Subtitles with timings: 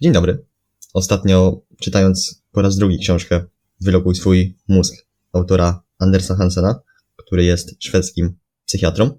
[0.00, 0.44] Dzień dobry.
[0.94, 3.44] Ostatnio czytając po raz drugi książkę
[3.80, 4.94] Wylokuj swój mózg
[5.32, 6.80] autora Andersa Hansena,
[7.16, 9.18] który jest szwedzkim psychiatrą,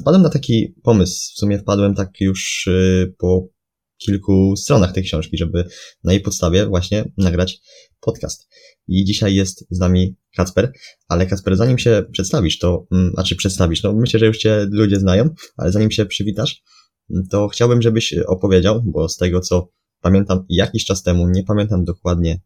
[0.00, 1.34] wpadłem na taki pomysł.
[1.34, 3.48] W sumie wpadłem tak już y, po
[3.98, 5.64] kilku stronach tej książki, żeby
[6.04, 7.60] na jej podstawie właśnie nagrać
[8.00, 8.48] podcast.
[8.86, 10.72] I dzisiaj jest z nami Kacper,
[11.08, 14.66] ale Kacper, zanim się przedstawisz, to, mm, a czy przedstawisz, no myślę, że już cię
[14.70, 16.62] ludzie znają, ale zanim się przywitasz,
[17.30, 22.40] to chciałbym, żebyś opowiedział, bo z tego co pamiętam jakiś czas temu, nie pamiętam dokładnie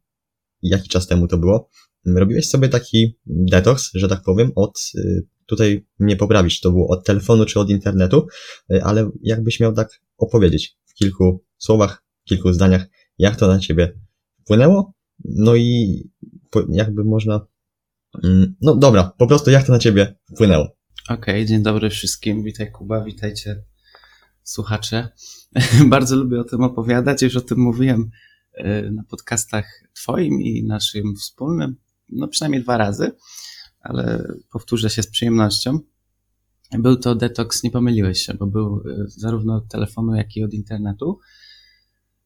[0.63, 1.69] jaki czas temu to było,
[2.07, 7.05] robiłeś sobie taki detoks, że tak powiem, od, y, tutaj mnie poprawić, to było od
[7.05, 8.27] telefonu czy od internetu,
[8.73, 12.87] y, ale jakbyś miał tak opowiedzieć w kilku słowach, w kilku zdaniach,
[13.19, 13.99] jak to na ciebie
[14.41, 16.03] wpłynęło, no i
[16.69, 17.47] jakby można,
[18.25, 20.65] mm, no dobra, po prostu jak to na ciebie wpłynęło.
[21.09, 23.63] Okej, okay, dzień dobry wszystkim, witaj Kuba, witajcie
[24.45, 25.09] słuchacze.
[25.87, 28.11] Bardzo lubię o tym opowiadać, już o tym mówiłem
[28.55, 31.77] e, na podcastach Twoim i naszym wspólnym,
[32.09, 33.13] no przynajmniej dwa razy,
[33.81, 35.79] ale powtórzę się z przyjemnością.
[36.79, 40.53] Był to detoks, nie pomyliłeś się, bo był e, zarówno od telefonu, jak i od
[40.53, 41.19] internetu.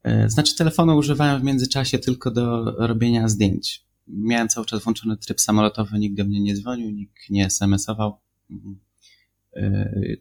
[0.02, 3.86] E, znaczy, telefonu używałem w międzyczasie tylko do robienia zdjęć.
[4.08, 8.20] Miałem cały czas włączony tryb samolotowy, nikt do mnie nie dzwonił, nikt nie SMS-ował.
[8.50, 8.78] Mhm.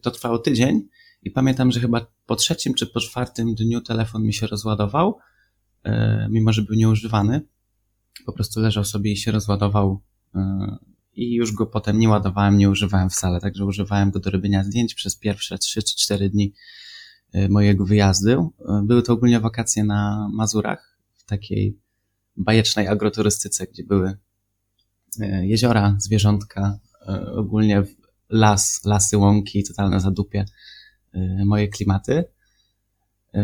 [0.02, 0.88] To trwało tydzień
[1.26, 5.18] i pamiętam, że chyba po trzecim czy po czwartym dniu telefon mi się rozładował,
[5.84, 7.40] e, mimo że był nieużywany.
[8.26, 10.00] Po prostu leżał sobie i się rozładował
[10.34, 10.76] e,
[11.14, 14.94] i już go potem nie ładowałem, nie używałem wcale, także używałem go do robienia zdjęć
[14.94, 16.52] przez pierwsze 3 czy 4 dni
[17.32, 18.52] e, mojego wyjazdu.
[18.82, 21.78] Były to ogólnie wakacje na Mazurach, w takiej
[22.36, 24.16] bajecznej agroturystyce, gdzie były
[25.42, 26.78] jeziora, zwierzątka,
[27.36, 27.82] ogólnie
[28.28, 30.44] las, lasy, łąki, totalne zadupie.
[31.16, 32.24] Y, moje klimaty.
[33.34, 33.38] Y,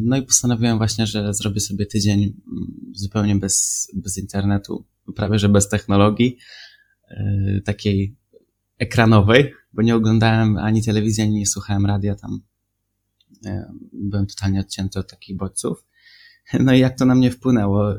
[0.00, 4.84] no i postanowiłem właśnie, że zrobię sobie tydzień mm, zupełnie bez, bez internetu,
[5.16, 6.38] prawie że bez technologii,
[7.10, 8.16] y, takiej
[8.78, 12.40] ekranowej, bo nie oglądałem ani telewizji, ani nie słuchałem radia tam.
[13.92, 15.84] Byłem totalnie odcięty od takich bodźców.
[16.60, 17.94] No i jak to na mnie wpłynęło?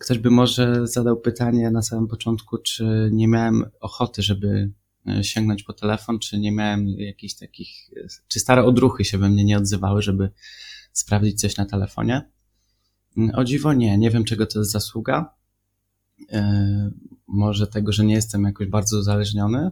[0.00, 4.72] Ktoś by może zadał pytanie na samym początku, czy nie miałem ochoty, żeby
[5.22, 7.90] sięgnąć po telefon, czy nie miałem jakichś takich,
[8.28, 10.30] czy stare odruchy się we mnie nie odzywały, żeby
[10.92, 12.30] sprawdzić coś na telefonie.
[13.16, 15.34] Mm, o dziwo nie, nie wiem czego to jest zasługa.
[16.32, 16.90] E,
[17.26, 19.70] może tego, że nie jestem jakoś bardzo uzależniony,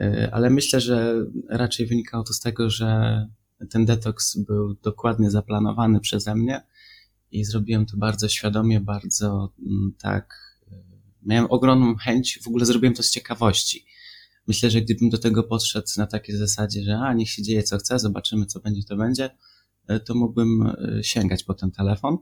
[0.00, 1.14] e, ale myślę, że
[1.48, 3.26] raczej wynikało to z tego, że
[3.70, 6.62] ten detoks był dokładnie zaplanowany przeze mnie
[7.30, 10.48] i zrobiłem to bardzo świadomie, bardzo mm, tak.
[11.22, 13.86] Miałem ogromną chęć, w ogóle zrobiłem to z ciekawości
[14.48, 17.78] myślę, że gdybym do tego podszedł na takiej zasadzie, że a niech się dzieje co
[17.78, 19.30] chce, zobaczymy co będzie, to będzie,
[19.86, 22.18] e, to mógłbym e, sięgać po ten telefon.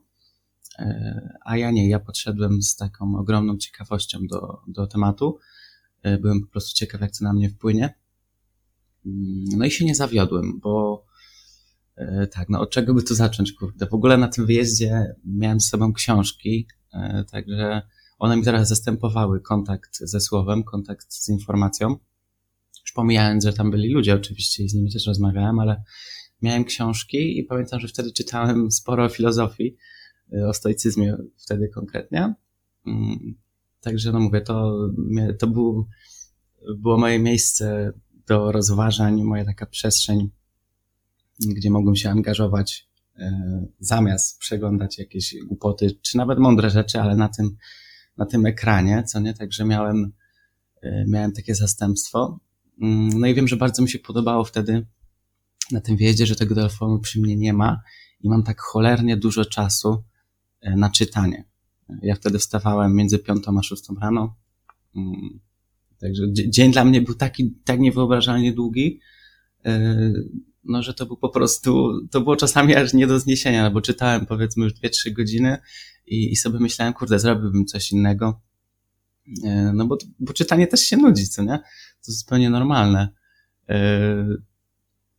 [0.79, 5.39] E, a ja nie, ja podszedłem z taką ogromną ciekawością do, do tematu.
[6.21, 7.95] Byłem po prostu ciekaw, jak to na mnie wpłynie.
[9.07, 11.05] Mm, no i się nie zawiodłem, bo
[12.33, 13.87] tak, no od czego by tu zacząć, kurde.
[13.87, 16.67] W ogóle na tym wyjeździe miałem z sobą książki,
[17.31, 17.83] także
[18.19, 21.97] one mi teraz zastępowały kontakt ze słowem, kontakt z informacją.
[22.87, 25.83] Już pomijając, że tam byli ludzie oczywiście i z nimi też rozmawiałem, ale
[26.43, 29.77] miałem książki i pamiętam, że wtedy czytałem sporo o filozofii,
[30.33, 32.35] y, o stoicyzmie wtedy konkretnie.
[32.87, 33.35] Mm,
[33.81, 34.89] także no mówię, to,
[35.39, 35.87] to był,
[36.77, 37.93] było moje miejsce
[38.27, 40.31] do rozważań, moja taka przestrzeń,
[41.41, 43.23] gdzie mogłem się angażować y,
[43.81, 47.57] zamiast przeglądać jakieś głupoty, czy nawet mądre rzeczy, ale na tym,
[48.17, 49.35] na tym ekranie, co nie?
[49.35, 50.13] Także miałem,
[50.85, 52.41] y, miałem takie zastępstwo.
[52.83, 54.87] Mm, no i wiem, że bardzo mi się podobało wtedy
[55.73, 57.81] na tym wiedzie, że tego telefonu przy mnie nie ma
[58.21, 60.05] i mam tak cholernie dużo czasu
[60.67, 61.45] y, na czytanie.
[62.03, 64.37] Ja wtedy wstawałem między piątą a szóstą rano.
[64.97, 65.41] Mm,
[66.01, 69.01] także dzień dla mnie był taki, tak niewyobrażalnie długi,
[69.67, 70.29] y,
[70.65, 74.27] no, że to był po prostu, to było czasami aż nie do zniesienia, bo czytałem
[74.27, 75.59] powiedzmy już 2-3 godziny
[76.07, 78.41] i, i sobie myślałem, kurde, zrobiłbym coś innego.
[79.45, 81.59] E, no bo, bo czytanie też się nudzi, co nie?
[82.07, 83.09] To zupełnie normalne.
[83.69, 84.27] E,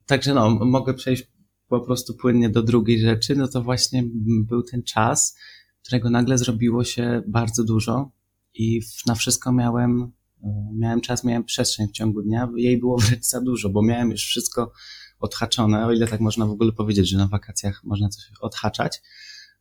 [0.06, 1.28] także no, mogę przejść
[1.68, 4.04] po prostu płynnie do drugiej rzeczy, no to właśnie
[4.44, 5.38] był ten czas,
[5.84, 8.12] którego nagle zrobiło się bardzo dużo
[8.54, 10.12] i na wszystko miałem,
[10.44, 14.12] e, miałem czas, miałem przestrzeń w ciągu dnia, jej było wręcz za dużo, bo miałem
[14.12, 14.72] już wszystko
[15.20, 19.02] odhaczone, o ile tak można w ogóle powiedzieć, że na wakacjach można coś odhaczać,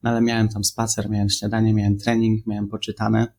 [0.02, 3.32] no ale miałem tam spacer, miałem śniadanie, miałem trening, miałem poczytane,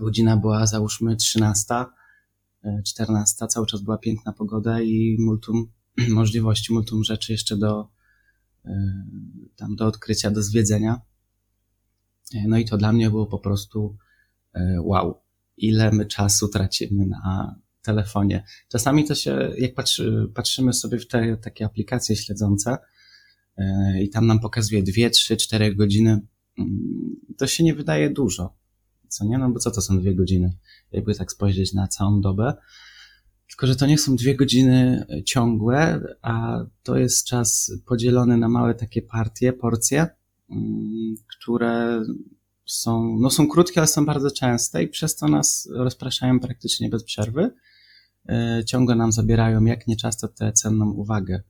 [0.00, 1.84] godzina była załóżmy 13,
[2.86, 5.72] 14, e, cały czas była piękna pogoda i multum
[6.08, 7.88] możliwości, multum rzeczy jeszcze do,
[9.56, 11.00] tam do odkrycia, do zwiedzenia.
[12.46, 13.96] No i to dla mnie było po prostu
[14.82, 15.22] wow,
[15.56, 18.44] ile my czasu tracimy na telefonie.
[18.68, 22.78] Czasami to się, jak patrzy, patrzymy sobie w te takie aplikacje śledzące
[24.02, 26.20] i tam nam pokazuje 2, 3, 4 godziny,
[26.58, 28.59] mm, to się nie wydaje dużo.
[29.10, 29.38] Co nie?
[29.38, 30.56] No bo co to są dwie godziny?
[30.92, 32.54] Jakby tak spojrzeć na całą dobę.
[33.48, 38.74] Tylko, że to nie są dwie godziny ciągłe, a to jest czas podzielony na małe
[38.74, 40.06] takie partie, porcje,
[40.50, 42.02] mm, które
[42.66, 47.04] są, no są krótkie, ale są bardzo częste i przez to nas rozpraszają praktycznie bez
[47.04, 47.50] przerwy.
[48.28, 51.42] E, ciągle nam zabierają jak nieczęsto tę cenną uwagę.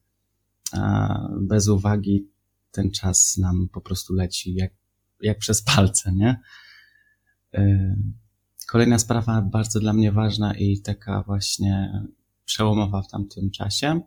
[0.73, 2.29] A bez uwagi
[2.71, 4.73] ten czas nam po prostu leci jak,
[5.21, 6.41] jak przez palce, nie?
[7.55, 7.97] E,
[8.69, 12.03] kolejna sprawa bardzo dla mnie ważna i taka właśnie
[12.45, 14.01] przełomowa w tamtym czasie,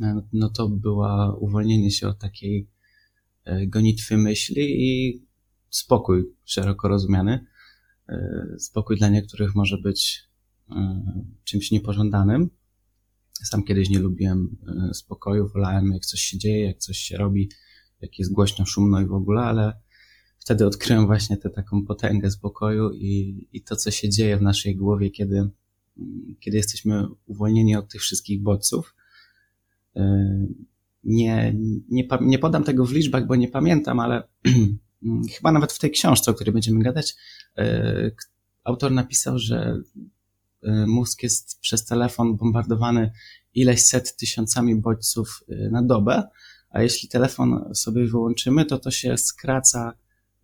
[0.00, 2.68] e, no to była uwolnienie się od takiej
[3.66, 5.22] gonitwy myśli i
[5.70, 7.46] spokój szeroko rozumiany.
[8.58, 10.28] Spokój dla niektórych może być
[10.70, 11.02] E,
[11.44, 12.50] czymś niepożądanym.
[13.32, 14.56] Sam kiedyś nie lubiłem
[14.90, 17.50] e, spokoju, wolałem jak coś się dzieje, jak coś się robi,
[18.00, 19.72] jak jest głośno, szumno i w ogóle, ale
[20.48, 24.76] wtedy odkryłem właśnie tę taką potęgę spokoju i, i to, co się dzieje w naszej
[24.76, 25.48] głowie, kiedy,
[26.40, 28.94] kiedy jesteśmy uwolnieni od tych wszystkich bodźców.
[29.96, 30.28] E,
[31.04, 31.54] nie,
[31.88, 34.22] nie, nie podam tego w liczbach, bo nie pamiętam, ale
[35.36, 37.16] chyba nawet w tej książce, o której będziemy gadać,
[38.64, 39.80] autor napisał, że
[40.64, 43.12] Y, mózg jest przez telefon bombardowany
[43.54, 46.28] ileś set tysiącami bodźców na dobę,
[46.70, 49.92] a jeśli telefon sobie wyłączymy, to to się skraca,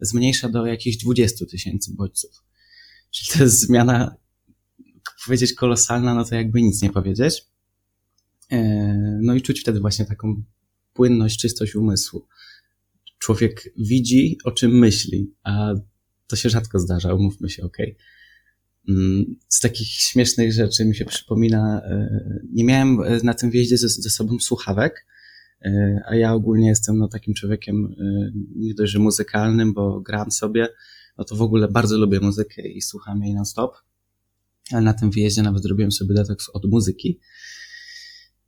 [0.01, 2.45] zmniejsza do jakichś 20 tysięcy bodźców.
[3.11, 4.17] Czyli to jest zmiana,
[5.25, 7.47] powiedzieć kolosalna, no to jakby nic nie powiedzieć.
[8.53, 8.57] Y,
[9.23, 10.43] no i czuć wtedy właśnie taką
[10.93, 12.27] płynność, czystość umysłu.
[13.19, 15.75] Człowiek widzi, o czym myśli, a
[16.27, 17.93] to się rzadko zdarza, umówmy się, okej.
[17.93, 18.05] Okay.
[18.89, 22.21] Mm, z takich śmiesznych rzeczy mi się przypomina, e,
[22.53, 25.14] nie miałem e, na tym wjeździe ze, ze sobą słuchawek, e,
[26.07, 27.95] a ja ogólnie jestem no, takim człowiekiem
[28.57, 30.69] nie dość, że muzykalnym, bo gram sobie,
[31.19, 33.77] no to w ogóle bardzo lubię muzykę i słucham jej non-stop,
[34.73, 37.21] ale na tym wyjeździe nawet zrobiłem sobie detoks od muzyki.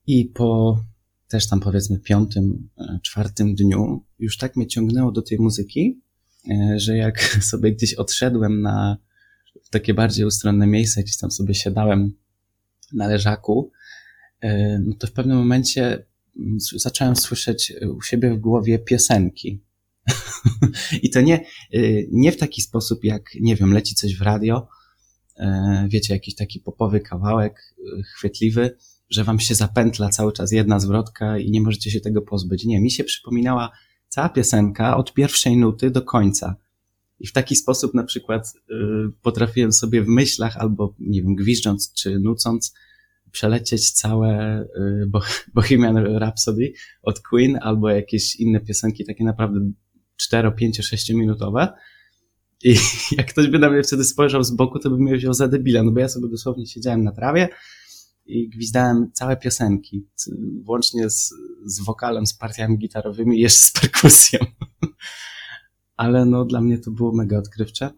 [0.06, 0.80] I po
[1.28, 2.68] też tam powiedzmy piątym,
[3.02, 6.00] czwartym dniu już tak mnie ciągnęło do tej muzyki,
[6.76, 7.20] że jak
[7.50, 8.96] sobie gdzieś odszedłem na
[9.70, 12.12] takie bardziej ustronne miejsce, gdzieś tam sobie siadałem
[12.92, 13.72] na leżaku,
[14.40, 16.06] e, no to w pewnym momencie
[16.76, 19.62] zacząłem słyszeć u siebie w głowie piosenki.
[21.02, 21.34] I to nie,
[21.72, 21.78] e,
[22.12, 24.68] nie w taki sposób, jak, nie wiem, leci coś w radio,
[25.36, 27.74] e, wiecie, jakiś taki popowy kawałek,
[28.14, 28.76] chwytliwy,
[29.10, 32.64] że wam się zapętla cały czas jedna zwrotka i nie możecie się tego pozbyć.
[32.64, 33.72] Nie, mi się przypominała
[34.08, 36.56] cała piosenka od pierwszej nuty do końca.
[37.20, 38.52] I w taki sposób na przykład
[39.22, 42.74] potrafiłem sobie w myślach albo, nie wiem, gwiżdżąc czy nucąc,
[43.36, 45.10] przelecieć całe y,
[45.54, 46.72] Bohemian Rhapsody
[47.02, 49.70] od Queen albo jakieś inne piosenki takie naprawdę
[50.16, 51.68] 4, 5, 6 minutowe.
[52.64, 52.76] I
[53.18, 55.82] jak ktoś by na mnie wtedy spojrzał z boku, to by mnie wziął za debila,
[55.82, 57.48] no bo ja sobie dosłownie siedziałem na trawie
[58.26, 60.08] i gwizdałem całe piosenki,
[60.62, 61.34] włącznie z,
[61.66, 64.38] z wokalem, z partiami gitarowymi i jeszcze z perkusją
[65.96, 67.90] ale no dla mnie to było mega odkrywcze.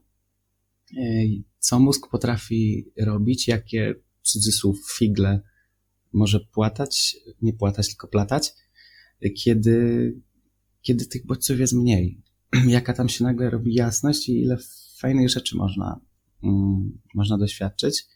[1.58, 3.94] Co mózg potrafi robić, jakie
[4.32, 5.40] cudzysłów figle
[6.12, 8.52] może płatać, nie płatać, tylko platać,
[9.36, 10.14] kiedy,
[10.82, 12.22] kiedy tych bodźców jest mniej.
[12.68, 14.56] Jaka tam się nagle robi jasność i ile
[14.98, 16.00] fajnych rzeczy można,
[16.42, 18.06] mm, można doświadczyć.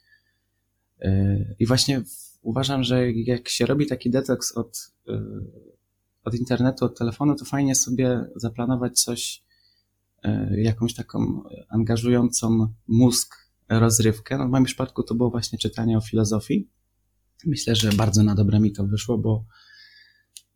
[1.00, 2.02] Yy, I właśnie
[2.42, 5.16] uważam, że jak się robi taki detoks od, yy,
[6.24, 9.42] od internetu, od telefonu, to fajnie sobie zaplanować coś
[10.22, 13.34] E, jakąś taką angażującą mózg
[13.68, 14.38] rozrywkę.
[14.38, 16.68] No w moim przypadku to było właśnie czytanie o filozofii.
[17.46, 19.44] Myślę, że bardzo na dobre mi to wyszło, bo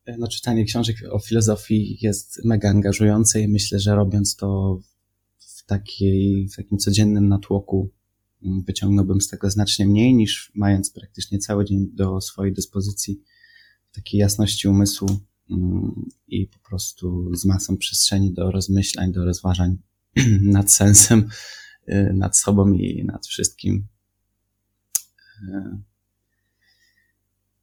[0.05, 4.81] e, no, czytanie książek o filozofii jest mega angażujące i myślę, że robiąc to
[5.39, 7.91] w, takiej, w takim codziennym natłoku
[8.43, 13.21] mm, wyciągnąłbym z tego znacznie mniej niż mając praktycznie cały dzień do swojej dyspozycji
[13.93, 15.09] takiej jasności umysłu
[15.51, 19.77] Mm, i po prostu z masą przestrzeni do rozmyślań, do rozważań
[20.43, 21.29] nad sensem,
[22.15, 23.87] nad sobą i nad wszystkim.
[25.43, 25.79] Y,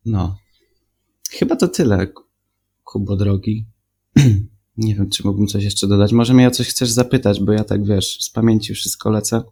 [0.06, 0.38] no.
[1.32, 2.08] Chyba to tyle,
[2.84, 3.66] Kubo drogi.
[4.78, 6.12] Nie wiem, czy mógłbym coś jeszcze dodać.
[6.12, 9.44] Może mnie o coś chcesz zapytać, bo ja tak wiesz, z pamięci wszystko lecę.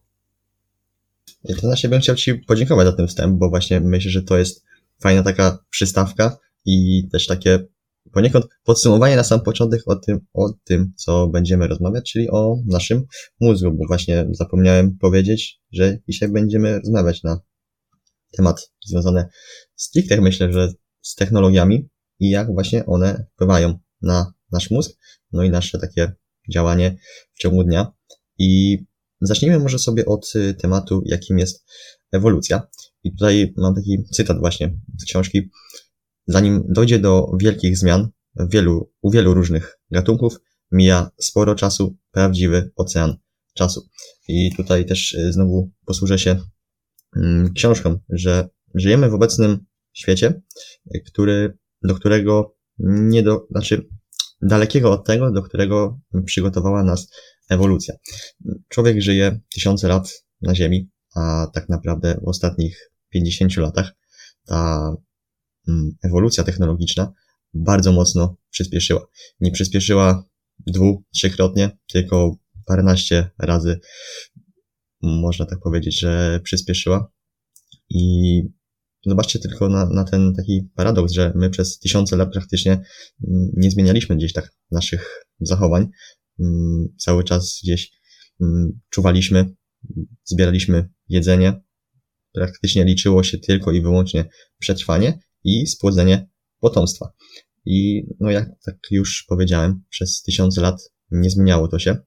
[1.48, 4.64] To znaczy bym chciał Ci podziękować za ten wstęp, bo właśnie myślę, że to jest
[5.00, 7.68] fajna taka przystawka i też takie
[8.14, 13.06] poniekąd podsumowanie na sam początek o tym, o tym, co będziemy rozmawiać, czyli o naszym
[13.40, 17.40] mózgu, bo właśnie zapomniałem powiedzieć, że dzisiaj będziemy rozmawiać na
[18.38, 19.26] temat związany
[19.76, 21.90] stricte, myślę, że z technologiami
[22.20, 24.92] i jak właśnie one wpływają na nasz mózg,
[25.32, 26.14] no i nasze takie
[26.54, 26.98] działanie
[27.34, 27.92] w ciągu dnia.
[28.38, 28.78] I
[29.22, 31.66] zacznijmy może sobie od y, tematu, jakim jest
[32.12, 32.68] ewolucja.
[33.04, 35.50] I tutaj mam taki cytat właśnie z książki.
[36.28, 38.10] Zanim dojdzie do wielkich zmian
[38.50, 40.34] wielu, u wielu różnych gatunków,
[40.72, 43.18] mija sporo czasu, prawdziwy ocean
[43.54, 43.90] czasu.
[44.28, 46.40] I tutaj też y, znowu posłużę się
[47.16, 50.42] mm, książką, że żyjemy w obecnym świecie,
[51.08, 53.88] który, do którego nie do, znaczy
[54.42, 57.08] dalekiego od tego, do którego przygotowała nas
[57.50, 57.96] ewolucja.
[58.68, 63.92] Człowiek żyje tysiące lat na Ziemi, a tak naprawdę w ostatnich 50 latach
[64.46, 64.96] ta
[66.04, 67.14] ewolucja technologiczna
[67.54, 69.08] bardzo mocno przyspieszyła.
[69.40, 70.26] Nie przyspieszyła
[70.68, 73.80] dwu, trzykrotnie, tylko paręnaście razy
[75.02, 77.12] można tak powiedzieć, że przyspieszyła.
[77.90, 78.42] I
[79.06, 83.72] zobaczcie tylko na, na ten taki paradoks, że my przez tysiące lat praktycznie mm, nie
[83.72, 85.88] zmienialiśmy gdzieś tak naszych zachowań.
[86.40, 87.92] Mm, cały czas gdzieś
[88.90, 89.56] czuwaliśmy,
[90.24, 91.62] zbieraliśmy jedzenie,
[92.34, 94.26] praktycznie liczyło się tylko i wyłącznie
[94.60, 96.30] przetrwanie i spłodzenie
[96.60, 97.14] potomstwa.
[97.66, 100.82] I no jak tak już powiedziałem, przez tysiące lat
[101.12, 101.98] nie zmieniało to się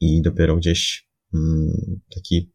[0.00, 2.52] i dopiero gdzieś mm, taki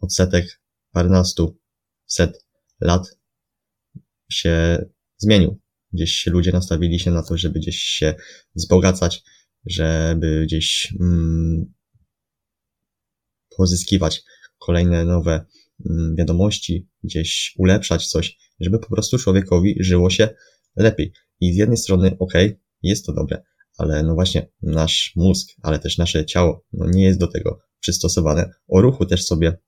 [0.00, 0.62] odsetek
[0.92, 1.58] parnastu
[2.06, 2.46] set
[2.80, 3.18] lat
[4.30, 4.84] się
[5.16, 5.60] zmienił.
[5.92, 8.14] Gdzieś ludzie nastawili się na to, żeby gdzieś się
[8.54, 9.22] wzbogacać,
[9.66, 11.72] żeby gdzieś mm,
[13.56, 14.22] pozyskiwać
[14.58, 15.46] kolejne nowe
[15.90, 20.28] mm, wiadomości, gdzieś ulepszać coś, żeby po prostu człowiekowi żyło się
[20.76, 21.12] lepiej.
[21.40, 22.32] I z jednej strony, ok,
[22.82, 23.42] jest to dobre,
[23.78, 28.50] ale no właśnie nasz mózg, ale też nasze ciało no nie jest do tego przystosowane.
[28.68, 29.58] O ruchu też sobie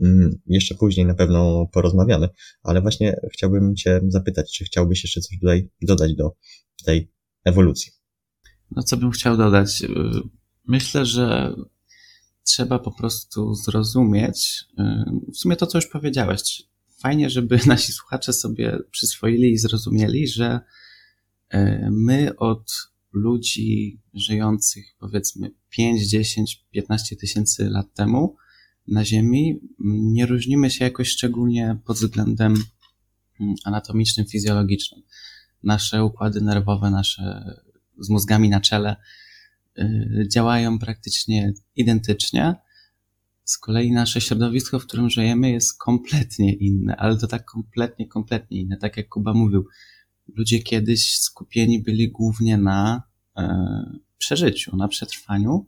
[0.00, 2.28] mm, jeszcze później na pewno porozmawiamy,
[2.62, 6.36] ale właśnie chciałbym Cię zapytać, czy chciałbyś jeszcze coś tutaj dodać do
[6.84, 7.12] tej
[7.44, 7.92] ewolucji?
[8.70, 9.82] No co bym chciał dodać?
[10.68, 11.54] Myślę, że
[12.44, 14.64] trzeba po prostu zrozumieć,
[15.34, 16.62] w sumie to, co już powiedziałeś.
[17.02, 20.60] Fajnie, żeby nasi słuchacze sobie przyswoili i zrozumieli, że
[21.48, 22.72] e, my od
[23.12, 28.36] ludzi żyjących powiedzmy 5, 10, 15 tysięcy lat temu
[28.88, 32.54] na Ziemi nie różnimy się jakoś szczególnie pod względem
[33.40, 35.02] mm, anatomicznym, fizjologicznym.
[35.62, 37.56] Nasze układy nerwowe, nasze
[37.98, 38.96] z mózgami na czele
[39.78, 42.54] Y, działają praktycznie identycznie.
[43.44, 48.60] Z kolei nasze środowisko, w którym żyjemy, jest kompletnie inne, ale to tak kompletnie, kompletnie
[48.60, 48.76] inne.
[48.76, 49.66] Tak jak Kuba mówił,
[50.36, 53.02] ludzie kiedyś skupieni byli głównie na
[53.36, 55.66] e, przeżyciu, na przetrwaniu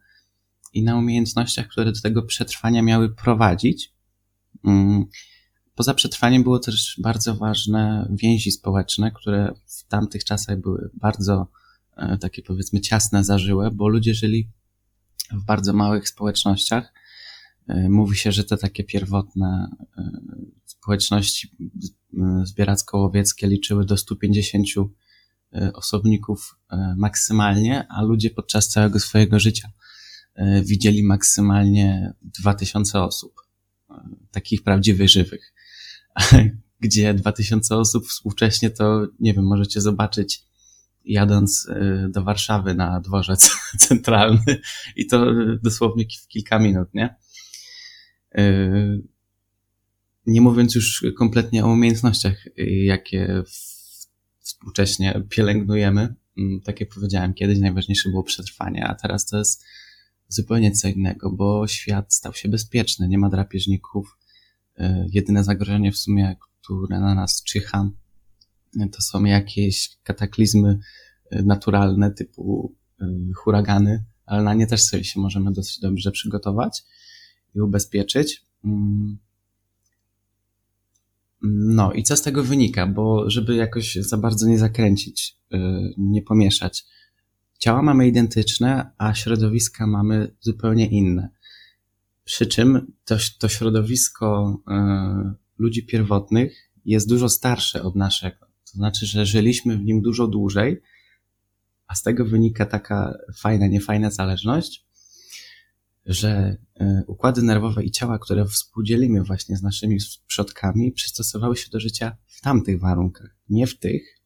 [0.72, 3.92] i na umiejętnościach, które do tego przetrwania miały prowadzić.
[4.64, 5.04] Mm,
[5.74, 11.48] poza przetrwaniem było też bardzo ważne więzi społeczne, które w tamtych czasach były bardzo
[11.96, 14.48] E, takie powiedzmy ciasne, zażyłe, bo ludzie żyli
[15.32, 16.92] w bardzo małych społecznościach.
[17.68, 20.10] E, mówi się, że te takie pierwotne e,
[20.64, 21.56] społeczności
[22.44, 24.66] zbieracko-łowieckie liczyły do 150
[25.74, 26.58] osobników
[26.96, 29.68] maksymalnie, a ludzie podczas całego swojego życia
[30.62, 33.34] widzieli maksymalnie 2000 osób,
[34.30, 35.54] takich prawdziwych, żywych.
[36.80, 40.42] Gdzie 2000 osób współcześnie to, nie wiem, możecie zobaczyć
[41.04, 41.68] jadąc
[42.08, 43.56] do Warszawy na dworzec
[43.88, 44.60] centralny
[44.96, 45.26] i to
[45.62, 47.16] dosłownie w kilka minut, nie?
[48.38, 49.02] Y,
[50.26, 52.44] nie mówiąc już kompletnie o umiejętnościach,
[52.84, 53.42] jakie
[54.40, 56.14] współcześnie pielęgnujemy.
[56.38, 59.64] Mm, tak jak powiedziałem, kiedyś najważniejsze było przetrwanie, a teraz to jest
[60.28, 64.18] zupełnie co innego, bo świat stał się bezpieczny, nie ma drapieżników.
[64.80, 67.90] Y, jedyne zagrożenie w sumie, które na nas czyha,
[68.92, 70.78] to są jakieś kataklizmy
[71.30, 72.74] naturalne typu
[73.36, 76.84] huragany, ale na nie też sobie się możemy dosyć dobrze przygotować
[77.54, 78.42] i ubezpieczyć.
[78.64, 79.18] Mm.
[81.42, 82.86] No i co z tego wynika?
[82.86, 85.58] Bo żeby jakoś za bardzo nie zakręcić, y,
[85.98, 86.84] nie pomieszać.
[87.58, 91.28] Ciała mamy identyczne, a środowiska mamy zupełnie inne.
[92.24, 94.58] Przy czym to, to środowisko
[95.58, 98.46] ludzi pierwotnych jest dużo starsze od naszego.
[98.46, 100.82] To znaczy, że żyliśmy w nim dużo dłużej,
[101.86, 104.83] a z tego wynika taka fajna, niefajna zależność,
[106.06, 111.80] że e, układy nerwowe i ciała, które współdzielimy właśnie z naszymi przodkami, przystosowały się do
[111.80, 114.20] życia w tamtych warunkach, nie w tych,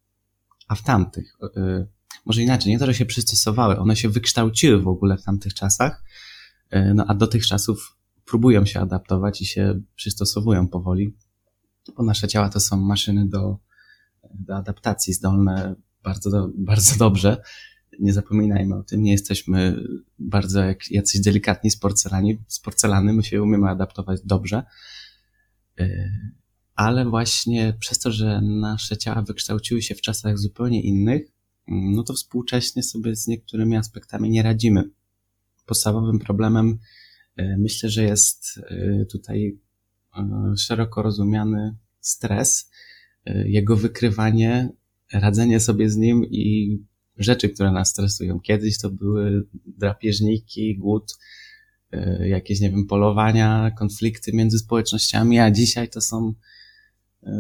[0.68, 1.37] a w tamtych.
[1.56, 1.87] Y,
[2.26, 6.04] może inaczej, nie to, że się przystosowały, one się wykształciły w ogóle w tamtych czasach,
[6.75, 11.16] y, no a do tych czasów próbują się adaptować i się przystosowują powoli,
[11.97, 13.58] bo nasze ciała to są maszyny do,
[14.35, 17.42] do adaptacji zdolne bardzo, bardzo dobrze.
[17.99, 19.85] Nie zapominajmy o tym, nie jesteśmy
[20.19, 24.62] bardzo jak jacyś delikatni z porcelani, z porcelany, my się umiemy adaptować dobrze.
[25.81, 26.11] Y,
[26.75, 31.23] ale właśnie przez to, że nasze ciała wykształciły się w czasach zupełnie innych,
[31.69, 34.90] mm, no to współcześnie sobie z niektórymi aspektami nie radzimy.
[35.67, 36.78] Podstawowym problemem
[37.40, 39.59] y, myślę, że jest y, tutaj
[40.57, 42.71] szeroko rozumiany stres,
[43.45, 44.69] jego wykrywanie,
[45.12, 46.78] radzenie sobie z nim i
[47.19, 48.41] rzeczy, które nas stresują.
[48.41, 51.19] Kiedyś to były drapieżniki, głód,
[51.93, 56.35] e, jakieś, nie wiem, polowania, konflikty między społecznościami, a dzisiaj to są
[57.23, 57.31] e,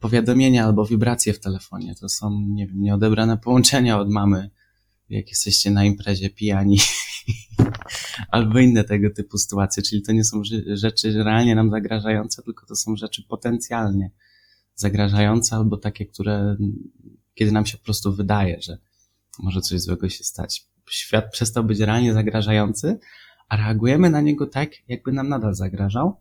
[0.00, 1.94] powiadomienia albo wibracje w telefonie.
[1.94, 4.50] To są, nie wiem, nieodebrane połączenia od mamy,
[5.08, 6.78] jak jesteście na imprezie pijani,
[8.30, 9.82] albo inne tego typu sytuacje.
[9.82, 14.10] Czyli to nie są rzeczy realnie nam zagrażające, tylko to są rzeczy potencjalnie
[14.74, 16.56] zagrażające albo takie, które
[17.34, 18.78] kiedy nam się po prostu wydaje, że
[19.38, 20.66] może coś złego się stać.
[20.90, 22.98] Świat przestał być realnie zagrażający,
[23.48, 26.16] a reagujemy na niego tak, jakby nam nadal zagrażał.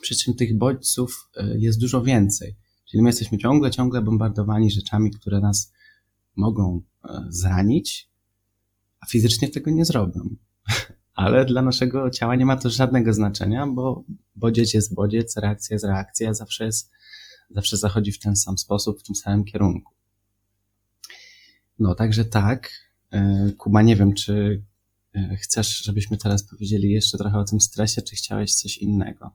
[0.00, 2.56] Przy czym tych bodźców e, jest dużo więcej.
[2.90, 5.72] Czyli my jesteśmy ciągle, ciągle bombardowani rzeczami, które nas
[6.36, 8.10] mogą e, zranić,
[9.00, 10.20] a fizycznie tego nie zrobią.
[11.14, 14.04] Ale dla naszego ciała nie ma to żadnego znaczenia, bo
[14.36, 16.90] bodziec jest bodziec, reakcja jest reakcja, zawsze jest,
[17.50, 19.97] zawsze zachodzi w ten sam sposób, w tym samym kierunku.
[21.78, 22.70] No, także tak.
[23.12, 24.62] E, Kuba, nie wiem, czy
[25.14, 29.30] e, chcesz, żebyśmy teraz powiedzieli jeszcze trochę o tym stresie, czy chciałeś coś innego?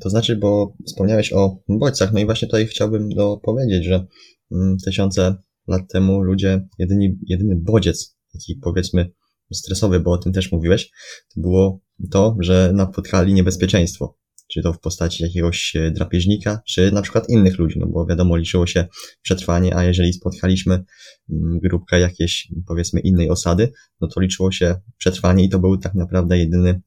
[0.00, 4.06] To znaczy, bo wspomniałeś o bodźcach, no i właśnie tutaj chciałbym dopowiedzieć, że
[4.52, 5.34] mm, tysiące
[5.66, 9.10] lat temu ludzie, jedyny, jedyny bodziec, taki powiedzmy
[9.52, 10.90] stresowy, bo o tym też mówiłeś,
[11.34, 11.80] to było
[12.10, 14.16] to, że napotkali niebezpieczeństwo
[14.48, 18.36] czy to w postaci jakiegoś e, drapieżnika, czy na przykład innych ludzi, no bo wiadomo,
[18.36, 18.86] liczyło się
[19.22, 25.44] przetrwanie, a jeżeli spotkaliśmy mm, grupkę jakiejś, powiedzmy, innej osady, no to liczyło się przetrwanie
[25.44, 26.80] i to był tak naprawdę jedyny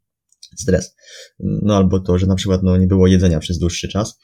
[0.58, 0.96] stres.
[1.40, 4.20] No albo to, że na przykład no, nie było jedzenia przez dłuższy czas,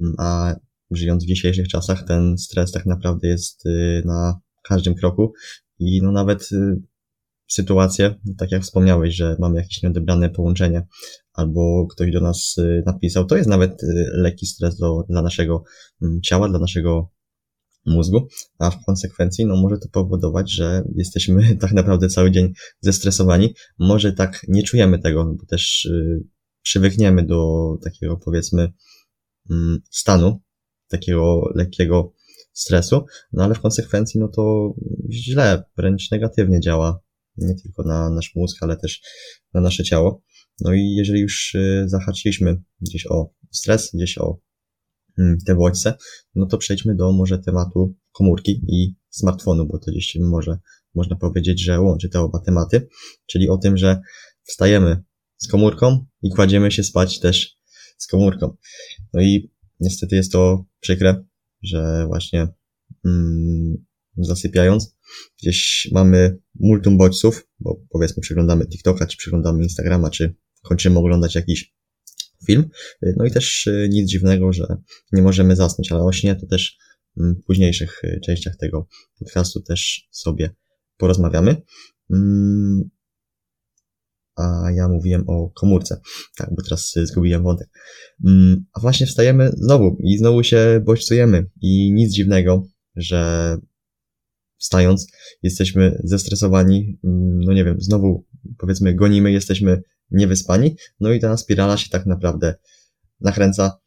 [0.00, 0.54] mm, a
[0.90, 5.32] żyjąc w dzisiejszych czasach, ten stres tak naprawdę jest y, na każdym kroku
[5.78, 6.48] i no nawet
[7.48, 10.86] sytuacje, tak jak wspomniałeś, że mamy jakieś nieodebrane połączenie,
[11.32, 15.64] albo ktoś do nas y, napisał, to jest nawet y, lekki stres do, dla naszego
[16.02, 17.10] mm, ciała, dla naszego
[17.86, 18.28] mózgu,
[18.58, 23.54] a w konsekwencji no, może to powodować, że jesteśmy tak naprawdę cały dzień zestresowani.
[23.78, 26.24] Może tak nie czujemy tego, bo też y,
[26.62, 28.72] przywykniemy do takiego powiedzmy
[29.50, 30.40] mm, stanu,
[30.88, 32.12] takiego lekkiego
[32.52, 34.74] stresu, no ale w konsekwencji no to
[35.10, 37.05] źle, wręcz negatywnie działa
[37.38, 39.00] nie tylko na nasz mózg, ale też
[39.54, 40.22] na nasze ciało.
[40.60, 44.38] No i jeżeli już y, zahaczyliśmy gdzieś o stres, gdzieś o
[45.18, 45.94] mm, te bodźce,
[46.34, 50.58] no to przejdźmy do może tematu komórki i smartfonu, bo to gdzieś może
[50.94, 52.88] można powiedzieć, że łączy te oba tematy,
[53.26, 54.00] czyli o tym, że
[54.42, 55.02] wstajemy
[55.36, 57.56] z komórką i kładziemy się spać też
[57.98, 58.56] z komórką.
[59.12, 61.24] No i niestety jest to przykre,
[61.62, 62.48] że właśnie
[63.04, 63.84] mm,
[64.16, 64.95] zasypiając
[65.42, 71.74] gdzieś mamy multum bodźców, bo powiedzmy przeglądamy TikToka, czy przeglądamy Instagrama, czy kończymy oglądać jakiś
[72.46, 72.68] film.
[73.16, 74.76] No i też y, nic dziwnego, że
[75.12, 76.78] nie możemy zasnąć, ale o śnie to też
[77.20, 78.88] mm, w późniejszych y, częściach tego
[79.18, 80.50] podcastu też sobie
[80.96, 81.56] porozmawiamy.
[82.10, 82.90] Mm,
[84.36, 86.00] a ja mówiłem o komórce.
[86.36, 87.68] Tak, bo teraz y, zgubiłem wątek.
[88.24, 92.66] Mm, a właśnie wstajemy znowu i znowu się bodźcujemy i nic dziwnego,
[92.96, 93.58] że
[94.58, 95.06] wstając
[95.42, 96.98] jesteśmy zestresowani,
[97.46, 98.24] no nie wiem, znowu
[98.58, 102.54] powiedzmy gonimy, jesteśmy niewyspani, no i ta spirala się tak naprawdę
[103.20, 103.78] nakręca.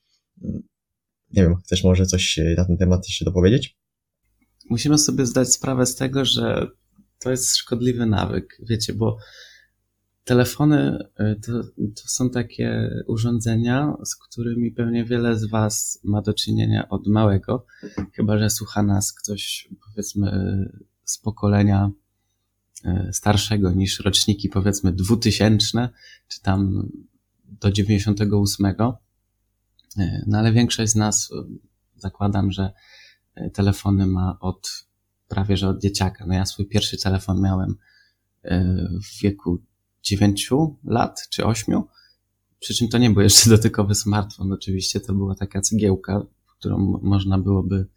[1.34, 3.77] Nie wiem, chcesz może coś na ten temat jeszcze dopowiedzieć?
[4.69, 6.67] Musimy sobie zdać sprawę z tego, że
[7.19, 9.17] to jest szkodliwy nawyk, wiecie, bo
[10.29, 16.33] telefony y, to, to są takie urządzenia, z którymi pewnie wiele z Was ma do
[16.33, 17.65] czynienia od małego,
[18.13, 20.31] chyba że słucha nas ktoś, powiedzmy,
[21.03, 21.91] z pokolenia
[22.85, 25.89] E, starszego niż roczniki powiedzmy dwutysięczne,
[26.27, 26.89] czy tam
[27.45, 28.65] do 98.
[28.65, 31.29] E, no ale większość z nas
[31.95, 32.71] zakładam, że
[33.53, 34.87] telefony ma od
[35.27, 36.25] prawie że od dzieciaka.
[36.25, 37.75] No ja swój pierwszy telefon miałem
[39.03, 39.63] w wieku
[40.03, 40.49] 9
[40.83, 41.81] lat czy 8.
[42.59, 46.25] Przy czym to nie był jeszcze dotykowy smartfon, oczywiście to była taka cegiełka,
[46.57, 47.88] którą można byłoby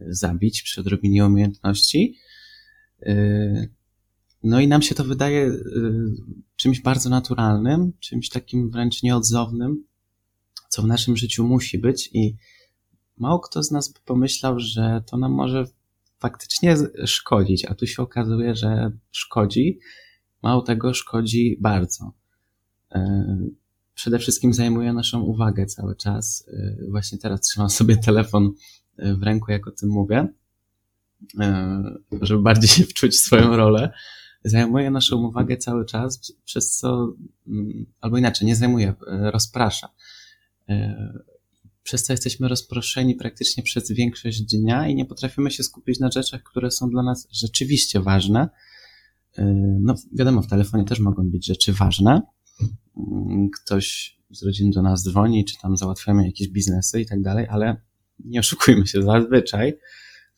[0.00, 2.18] zabić przy odrobinie umiejętności.
[4.42, 5.52] No i nam się to wydaje
[6.56, 9.84] czymś bardzo naturalnym, czymś takim wręcz nieodzownym,
[10.68, 12.36] co w naszym życiu musi być i
[13.16, 15.64] mało kto z nas by pomyślał, że to nam może
[16.18, 19.78] faktycznie szkodzić, a tu się okazuje, że szkodzi.
[20.42, 22.12] Mało tego, szkodzi bardzo.
[22.92, 23.38] E,
[23.94, 26.48] przede wszystkim zajmuje naszą uwagę cały czas.
[26.52, 28.52] E, właśnie teraz trzymam sobie telefon
[28.96, 30.28] e, w ręku, jak o tym mówię,
[32.22, 33.92] żeby bardziej się wczuć w swoją rolę.
[34.44, 37.14] Zajmuje naszą uwagę cały czas, przez co,
[37.46, 39.88] mm, albo inaczej, nie zajmuje, rozprasza
[41.88, 46.42] przez co jesteśmy rozproszeni praktycznie przez większość dnia i nie potrafimy się skupić na rzeczach,
[46.42, 48.48] które są dla nas rzeczywiście ważne.
[49.38, 52.22] Yy, no, wiadomo, w telefonie też mogą być rzeczy ważne.
[52.60, 53.02] Yy,
[53.62, 57.76] ktoś z rodziny do nas dzwoni, czy tam załatwiamy jakieś biznesy i tak dalej, ale
[58.24, 59.78] nie oszukujmy się, zazwyczaj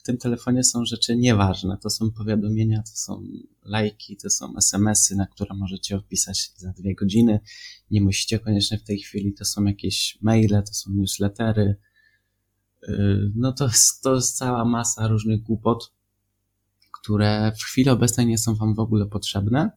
[0.00, 1.78] w tym telefonie są rzeczy nieważne.
[1.82, 3.22] To są powiadomienia, to są
[3.64, 7.40] lajki, to są SMS-y, na które możecie odpisać za dwie godziny.
[7.90, 11.76] Nie musicie koniecznie w tej chwili, to są jakieś maile, to są newslettery.
[12.88, 15.92] Yy, no to jest, to jest cała masa różnych głupot,
[17.02, 19.70] które w chwili obecnej nie są wam w ogóle potrzebne,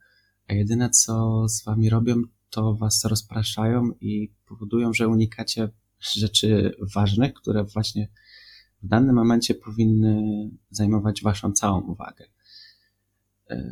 [0.48, 2.16] a jedyne co z wami robią,
[2.50, 8.10] to was rozpraszają i powodują, że unikacie rzeczy ważnych, które właśnie
[8.84, 10.22] w danym momencie powinny
[10.70, 12.26] zajmować Waszą całą uwagę.
[13.50, 13.64] E,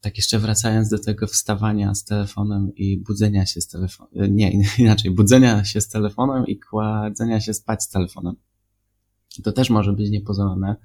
[0.00, 5.10] tak jeszcze wracając do tego wstawania z telefonem i budzenia się z telefonem, nie, inaczej,
[5.10, 8.36] budzenia się z telefonem i kładzenia się spać z telefonem.
[9.44, 10.76] To też może być niepozorne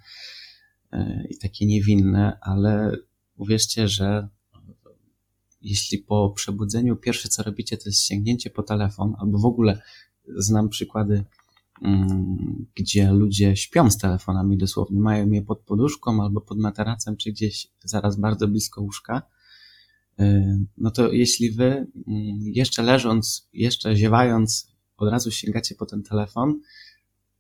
[1.30, 2.98] i takie niewinne, ale
[3.38, 4.28] uwierzcie, że
[5.62, 9.82] jeśli po przebudzeniu pierwsze co robicie to jest sięgnięcie po telefon, albo w ogóle
[10.28, 11.24] znam przykłady
[11.82, 17.32] Mm, gdzie ludzie śpią z telefonami dosłownie, mają je pod poduszką albo pod materacem, czy
[17.32, 19.22] gdzieś zaraz bardzo blisko łóżka,
[20.20, 21.88] y, no to jeśli wy mm,
[22.42, 26.60] jeszcze leżąc, jeszcze ziewając, od razu sięgacie po ten telefon,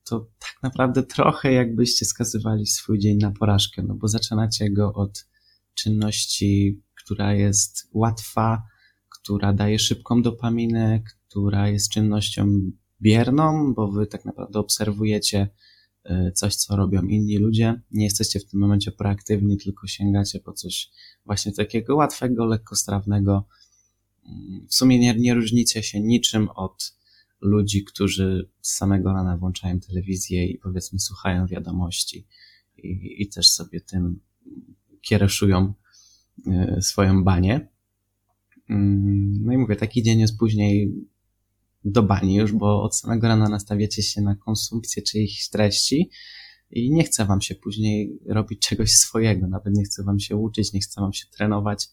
[0.05, 5.25] to tak naprawdę trochę jakbyście skazywali swój dzień na porażkę, no bo zaczynacie go od
[5.73, 8.63] czynności, która jest łatwa,
[9.09, 15.49] która daje szybką dopaminę, która jest czynnością bierną, bo wy tak naprawdę obserwujecie
[16.03, 17.81] e, coś, co robią inni ludzie.
[17.91, 20.89] Nie jesteście w tym momencie proaktywni, tylko sięgacie po coś
[21.25, 23.47] właśnie takiego łatwego, lekkostrawnego.
[24.25, 26.95] Mm, w sumie nie, nie różnicie się niczym od
[27.45, 32.27] ludzi, którzy z samego rana włączają telewizję i powiedzmy słuchają wiadomości
[32.77, 34.19] i, i też sobie tym
[35.01, 35.73] kiereszują
[36.47, 37.67] e, swoją banię.
[38.69, 40.93] Mm, no i mówię, taki dzień jest później
[41.85, 46.09] do bani już, bo od samego rana nastawiacie się na konsumpcję czyichś treści
[46.71, 50.73] i nie chce wam się później robić czegoś swojego, nawet nie chce wam się uczyć,
[50.73, 51.89] nie chce wam się trenować.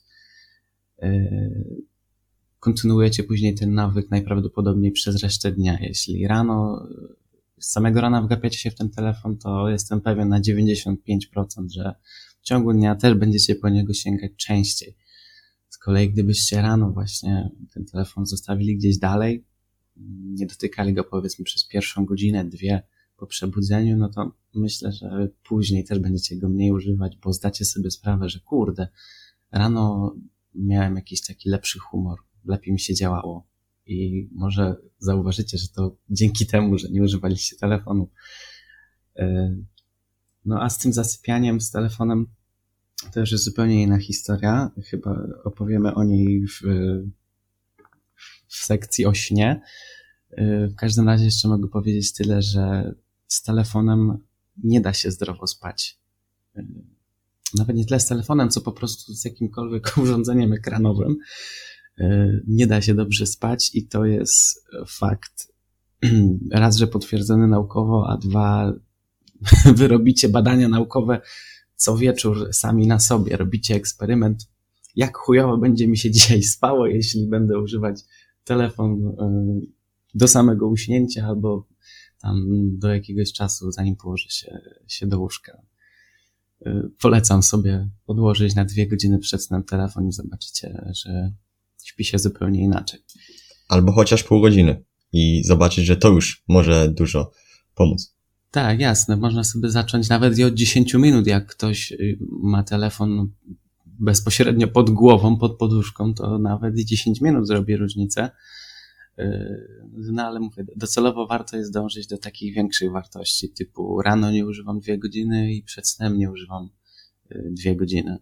[2.62, 5.78] Kontynuujecie później ten nawyk najprawdopodobniej przez resztę dnia.
[5.80, 6.86] Jeśli rano,
[7.60, 10.96] z samego rana wgapiacie się w ten telefon, to jestem pewien na 95%,
[11.70, 11.94] że
[12.40, 14.96] w ciągu dnia też będziecie po niego sięgać częściej.
[15.68, 19.44] Z kolei, gdybyście rano właśnie ten telefon zostawili gdzieś dalej,
[20.24, 22.82] nie dotykali go powiedzmy przez pierwszą godzinę, dwie
[23.16, 27.90] po przebudzeniu, no to myślę, że później też będziecie go mniej używać, bo zdacie sobie
[27.90, 28.88] sprawę, że kurde,
[29.52, 30.14] rano
[30.54, 33.46] miałem jakiś taki lepszy humor, lepiej mi się działało.
[33.86, 38.08] I może zauważycie, że to dzięki temu, że nie używaliście telefonu.
[39.16, 39.56] E,
[40.44, 42.26] no a z tym zasypianiem z telefonem
[43.12, 44.70] to już jest zupełnie inna historia.
[44.84, 46.60] Chyba opowiemy o niej w,
[48.48, 49.60] w sekcji o śnie.
[50.32, 52.94] Y, w każdym razie jeszcze mogę powiedzieć tyle, że
[53.28, 54.18] z telefonem
[54.64, 55.98] nie da się zdrowo spać.
[56.56, 56.66] Y,
[57.58, 61.16] nawet nie tyle z telefonem, co po prostu z jakimkolwiek urządzeniem ekranowym.
[62.00, 65.52] Y, nie da się dobrze spać i to jest fakt.
[66.50, 68.72] Raz, że potwierdzony naukowo, a dwa,
[69.76, 71.20] wy robicie badania naukowe
[71.82, 73.36] co wieczór sami na sobie.
[73.36, 74.48] Robicie eksperyment,
[74.96, 78.00] jak chujowo będzie mi się dzisiaj spało, jeśli będę używać
[78.44, 79.66] telefon y,
[80.14, 81.68] do samego uśnięcia albo
[82.20, 82.46] tam
[82.78, 85.62] do jakiegoś czasu, zanim położę się, się do łóżka.
[86.66, 91.32] Y, polecam sobie podłożyć na dwie godziny przed snem telefon i zobaczycie, że
[91.84, 93.00] śpi się zupełnie inaczej.
[93.68, 97.30] Albo chociaż pół godziny i zobaczyć, że to już może dużo
[97.74, 98.16] pomóc.
[98.50, 99.16] Tak, jasne.
[99.16, 101.26] Można sobie zacząć nawet i od 10 minut.
[101.26, 103.32] Jak ktoś y, ma telefon
[103.86, 108.30] bezpośrednio pod głową, pod poduszką, to nawet i 10 minut zrobi różnicę.
[110.12, 114.80] No ale mówię, docelowo warto jest dążyć do takich większych wartości, typu rano nie używam
[114.80, 116.68] dwie godziny i przed snem nie używam
[117.50, 118.18] dwie godziny.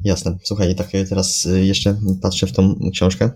[0.00, 0.38] Jasne.
[0.42, 3.30] Słuchaj, tak teraz jeszcze patrzę w tą książkę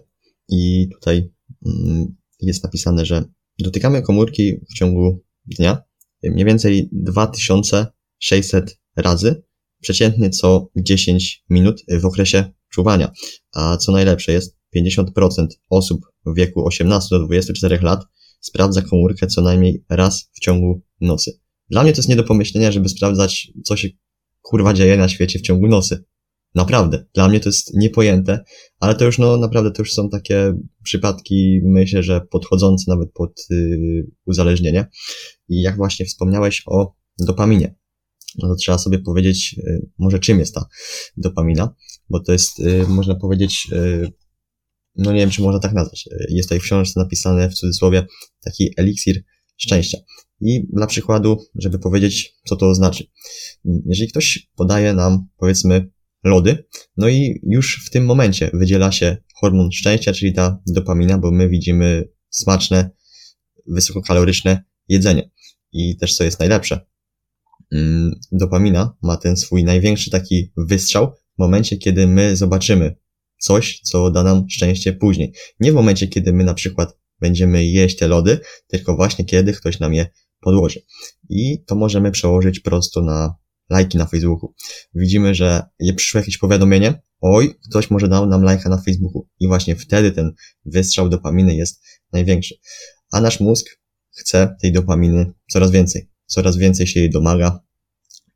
[0.49, 1.31] i tutaj
[1.67, 3.25] mm, jest napisane, że
[3.59, 5.83] dotykamy komórki w ciągu dnia
[6.23, 9.43] mniej więcej 2600 razy,
[9.81, 13.13] przeciętnie co 10 minut w okresie czuwania.
[13.55, 18.05] A co najlepsze jest, 50% osób w wieku 18 do 24 lat
[18.41, 21.41] sprawdza komórkę co najmniej raz w ciągu nocy.
[21.71, 23.89] Dla mnie to jest nie do pomyślenia, żeby sprawdzać, co się
[24.43, 26.05] kurwa dzieje na świecie w ciągu nocy.
[26.55, 27.05] Naprawdę.
[27.15, 28.45] Dla mnie to jest niepojęte,
[28.79, 33.47] ale to już, no, naprawdę to już są takie przypadki, myślę, że podchodzące nawet pod
[33.51, 34.87] yy, uzależnienie.
[35.49, 37.75] I jak właśnie wspomniałeś o dopaminie,
[38.39, 40.67] no to trzeba sobie powiedzieć, yy, może czym jest ta
[41.17, 41.75] dopamina,
[42.11, 43.69] bo to jest, yy, można powiedzieć,
[44.97, 46.09] no nie wiem, czy można tak nazwać.
[46.29, 48.07] Jest tutaj w książce napisane w cudzysłowie
[48.45, 49.23] taki eliksir
[49.57, 49.99] szczęścia.
[50.41, 53.05] I dla przykładu, żeby powiedzieć, co to znaczy.
[53.87, 55.91] Jeżeli ktoś podaje nam, powiedzmy,
[56.25, 56.65] lody.
[56.97, 61.49] No i już w tym momencie wydziela się hormon szczęścia, czyli ta dopamina, bo my
[61.49, 62.91] widzimy smaczne,
[63.67, 65.31] wysokokaloryczne jedzenie.
[65.73, 66.87] I też co jest najlepsze,
[67.73, 72.97] mm, dopamina ma ten swój największy taki wystrzał w momencie, kiedy my zobaczymy
[73.39, 75.33] coś, co da nam szczęście później.
[75.61, 79.79] Nie w momencie, kiedy my na przykład będziemy jeść te lody, tylko właśnie kiedy ktoś
[79.79, 80.07] nam je
[80.41, 80.81] podłoży.
[81.29, 83.35] I to możemy przełożyć prosto na
[83.71, 84.55] lajki na Facebooku.
[84.95, 85.63] Widzimy, że
[85.97, 89.29] przyszło jakieś powiadomienie, oj, ktoś może dał nam lajka na Facebooku.
[89.41, 90.33] I właśnie wtedy ten
[90.65, 92.55] wystrzał dopaminy jest największy.
[93.13, 93.67] A nasz mózg
[94.11, 96.09] chce tej dopaminy coraz więcej.
[96.27, 97.61] Coraz więcej się jej domaga.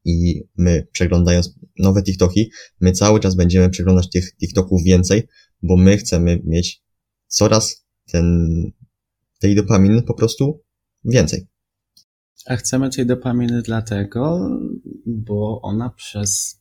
[0.04, 5.28] I my przeglądając nowe TikToki, my cały czas będziemy przeglądać tych TikToków więcej,
[5.62, 6.82] bo my chcemy mieć
[7.26, 8.48] coraz ten,
[9.38, 10.62] tej dopaminy po prostu
[11.04, 11.46] więcej.
[12.46, 14.50] A chcemy tej dopaminy dlatego,
[15.06, 16.60] bo ona przez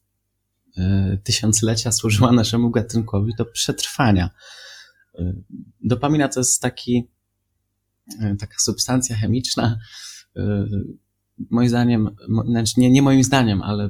[0.77, 0.81] y,
[1.23, 4.29] tysiąclecia służyła naszemu gatunkowi do przetrwania.
[5.19, 5.43] Y,
[5.83, 7.09] dopamina to jest taki,
[8.21, 9.79] y, taka substancja chemiczna,
[11.51, 12.15] moim zdaniem,
[12.49, 13.89] znaczy nie, nie moim zdaniem, ale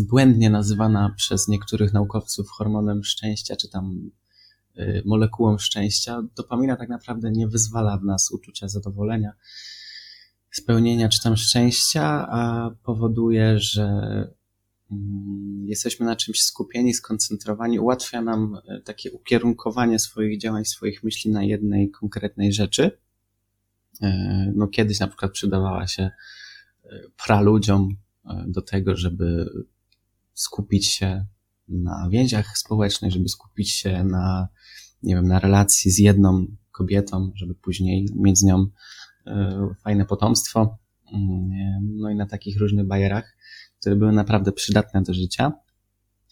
[0.00, 4.10] błędnie nazywana przez niektórych naukowców hormonem szczęścia, czy tam
[5.04, 6.22] molekułą szczęścia.
[6.36, 9.32] Dopamina tak naprawdę nie wyzwala w nas uczucia zadowolenia,
[10.54, 13.84] spełnienia czy tam szczęścia, a powoduje, że
[14.90, 21.30] mm, jesteśmy na czymś skupieni, skoncentrowani, ułatwia nam e, takie ukierunkowanie swoich działań, swoich myśli
[21.30, 22.98] na jednej konkretnej rzeczy.
[24.02, 26.10] E, no kiedyś na przykład przydawała się e,
[27.26, 27.96] praludziom
[28.46, 29.50] do tego, żeby
[30.34, 31.26] skupić się
[31.68, 34.48] na więziach społecznych, żeby skupić się na,
[35.02, 38.66] nie wiem, na relacji z jedną kobietą, żeby później mieć z nią
[39.84, 40.78] fajne potomstwo,
[41.12, 41.50] mm,
[41.96, 43.36] no i na takich różnych bajerach,
[43.80, 45.52] które były naprawdę przydatne do życia.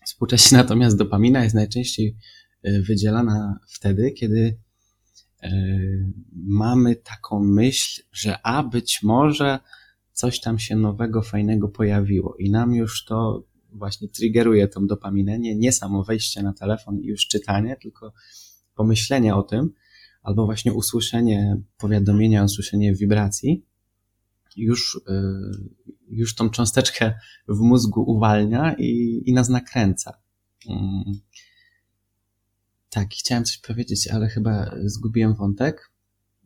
[0.07, 2.16] Współcześnie natomiast dopamina jest najczęściej
[2.62, 4.59] e, wydzielana wtedy, kiedy
[5.42, 5.50] e,
[6.33, 9.59] mamy taką myśl, że a być może
[10.12, 15.57] coś tam się nowego, fajnego pojawiło i nam już to właśnie triggeruje tą dopaminę, nie,
[15.57, 18.12] nie samo wejście na telefon i już czytanie, tylko
[18.74, 19.72] pomyślenie o tym,
[20.23, 23.67] albo właśnie usłyszenie powiadomienia, usłyszenie wibracji,
[24.57, 25.13] już, y,
[26.09, 27.15] już tą cząsteczkę
[27.49, 30.13] w mózgu uwalnia i, i nas nakręca.
[30.69, 31.05] Mm.
[32.91, 35.93] Tak, chciałem coś powiedzieć, ale chyba zgubiłem wątek.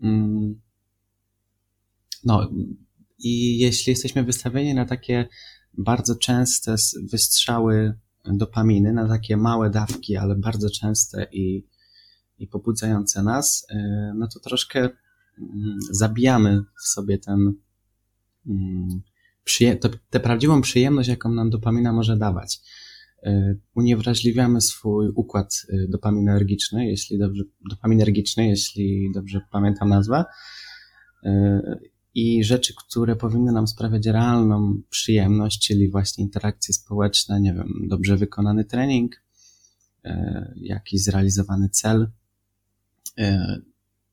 [0.03, 0.61] Mm.
[2.25, 2.51] No,
[3.19, 5.29] i jeśli jesteśmy wystawieni na takie
[5.79, 11.67] bardzo częste wystrzały dopaminy, na takie małe dawki, ale bardzo częste i
[12.38, 17.55] i pobudzające nas, e, no to troszkę mm, zabijamy w sobie ten,
[18.46, 19.03] mm,
[20.11, 22.61] tę prawdziwą przyjemność, jaką nam dopamina może dawać.
[23.22, 30.25] E, uniewrażliwiamy swój układ e, dopaminergiczny, jeśli dobrze, dopaminergiczny, jeśli dobrze pamiętam nazwę,
[32.14, 38.16] i rzeczy, które powinny nam sprawiać realną przyjemność, czyli właśnie interakcje społeczne, nie wiem, dobrze
[38.16, 39.22] wykonany trening,
[40.57, 42.11] jakiś zrealizowany cel,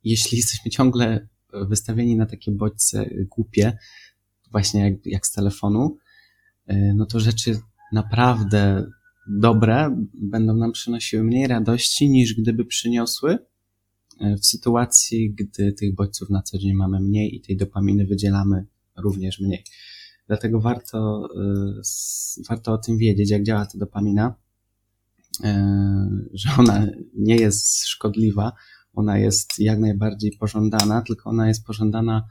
[0.03, 3.77] jeśli jesteśmy ciągle wystawieni na takie bodźce głupie,
[4.51, 5.97] właśnie jak, jak z telefonu,
[6.67, 7.59] e, no to rzeczy
[7.93, 8.85] naprawdę
[9.27, 13.37] dobre będą nam przynosiły mniej radości niż gdyby przyniosły
[14.19, 18.65] e, w sytuacji, gdy tych bodźców na co dzień mamy mniej i tej dopaminy wydzielamy
[18.97, 19.63] również mniej.
[20.27, 21.29] Dlatego warto,
[22.49, 24.35] warto o tym wiedzieć, jak działa ta dopamina,
[26.33, 28.53] że ona nie jest szkodliwa,
[28.93, 32.27] ona jest jak najbardziej pożądana, tylko ona jest pożądana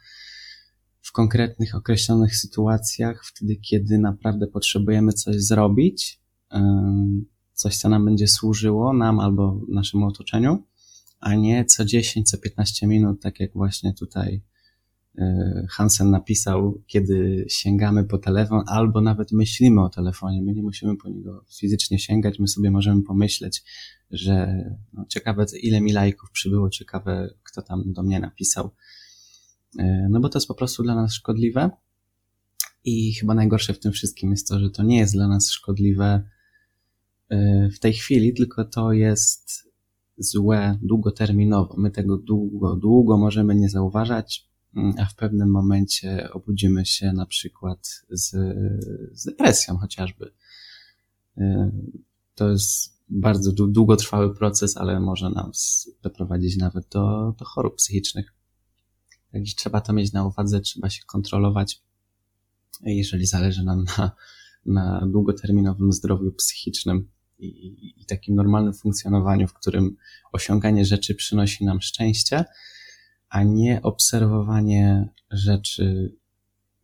[1.03, 6.21] w konkretnych, określonych sytuacjach, wtedy, kiedy naprawdę potrzebujemy coś zrobić,
[7.53, 10.67] coś, co nam będzie służyło, nam albo naszemu otoczeniu,
[11.21, 14.43] a nie co 10, co 15 minut, tak jak właśnie tutaj
[15.71, 20.43] Hansen napisał, kiedy sięgamy po telefon, albo nawet myślimy o telefonie.
[20.43, 23.65] My nie musimy po niego fizycznie sięgać, my sobie możemy pomyśleć,
[24.11, 28.71] że no, ciekawe, ile mi lajków przybyło, ciekawe, kto tam do mnie napisał.
[29.79, 31.71] E, no bo to jest po prostu dla nas szkodliwe.
[32.85, 36.23] I chyba najgorsze w tym wszystkim jest to, że to nie jest dla nas szkodliwe
[37.29, 39.73] e, w tej chwili, tylko to jest
[40.19, 41.75] złe długoterminowo.
[41.79, 44.52] My tego długo, długo możemy nie zauważać,
[44.99, 48.31] a w pewnym momencie obudzimy się na przykład z,
[49.13, 50.33] z depresją chociażby.
[51.39, 51.43] Y,
[52.35, 58.35] to jest bardzo długotrwały proces, ale może nas doprowadzić nawet do, do chorób psychicznych.
[59.33, 61.83] Także trzeba to mieć na uwadze, trzeba się kontrolować,
[62.81, 64.11] jeżeli zależy nam na,
[64.67, 67.09] na długoterminowym zdrowiu psychicznym
[67.39, 69.97] i, i takim normalnym funkcjonowaniu, w którym
[70.33, 72.45] osiąganie rzeczy przynosi nam szczęście,
[73.33, 76.17] a nie obserwowanie rzeczy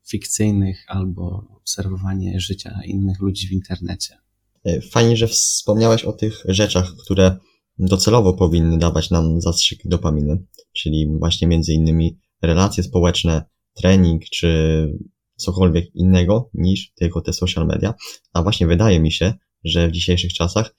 [0.08, 4.16] fikcyjnych albo obserwowanie życia innych ludzi w internecie.
[4.64, 7.36] E, fajnie, że wspomniałeś o tych rzeczach, które
[7.78, 14.92] docelowo powinny dawać nam zastrzyk dopaminy, czyli właśnie między innymi relacje społeczne, trening czy
[15.36, 17.94] cokolwiek innego niż tylko te social media.
[18.32, 19.34] A właśnie wydaje mi się,
[19.64, 20.74] że w dzisiejszych czasach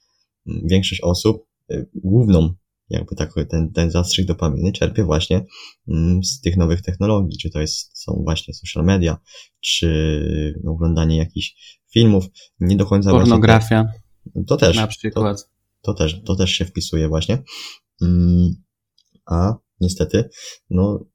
[0.48, 2.54] mm, większość osób y, główną
[2.90, 5.46] jakby tak, ten, ten zastrzyk dopaminy czerpie właśnie
[5.88, 9.18] mm, z tych nowych technologii, czy to jest, są właśnie social media,
[9.62, 12.26] czy oglądanie jakichś filmów,
[12.60, 13.84] nie do końca Pornografia.
[13.84, 14.76] Właśnie, to też.
[14.76, 15.38] Na przykład.
[15.82, 17.44] To, to, też, to też się wpisuje właśnie.
[18.02, 18.56] Mm,
[19.26, 20.30] a niestety,
[20.70, 21.06] no,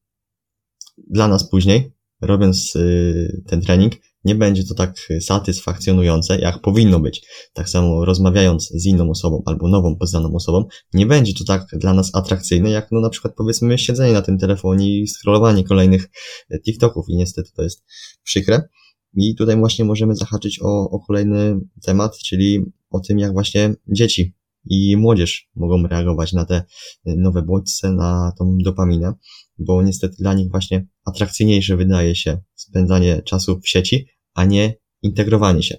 [1.11, 7.27] dla nas później, robiąc y, ten trening, nie będzie to tak satysfakcjonujące, jak powinno być.
[7.53, 11.95] Tak samo rozmawiając z inną osobą albo nową poznaną osobą, nie będzie to tak dla
[11.95, 16.11] nas atrakcyjne, jak no na przykład powiedzmy siedzenie na tym telefonie i scrollowanie kolejnych
[16.51, 17.85] e, TikToków i niestety to jest
[18.23, 18.69] przykre.
[19.17, 24.35] I tutaj właśnie możemy zahaczyć o, o kolejny temat, czyli o tym, jak właśnie dzieci
[24.67, 26.63] i młodzież mogą reagować na te
[27.05, 29.13] nowe bodźce, na tą dopaminę,
[29.59, 35.63] bo niestety dla nich właśnie atrakcyjniejsze wydaje się spędzanie czasu w sieci, a nie integrowanie
[35.63, 35.77] się.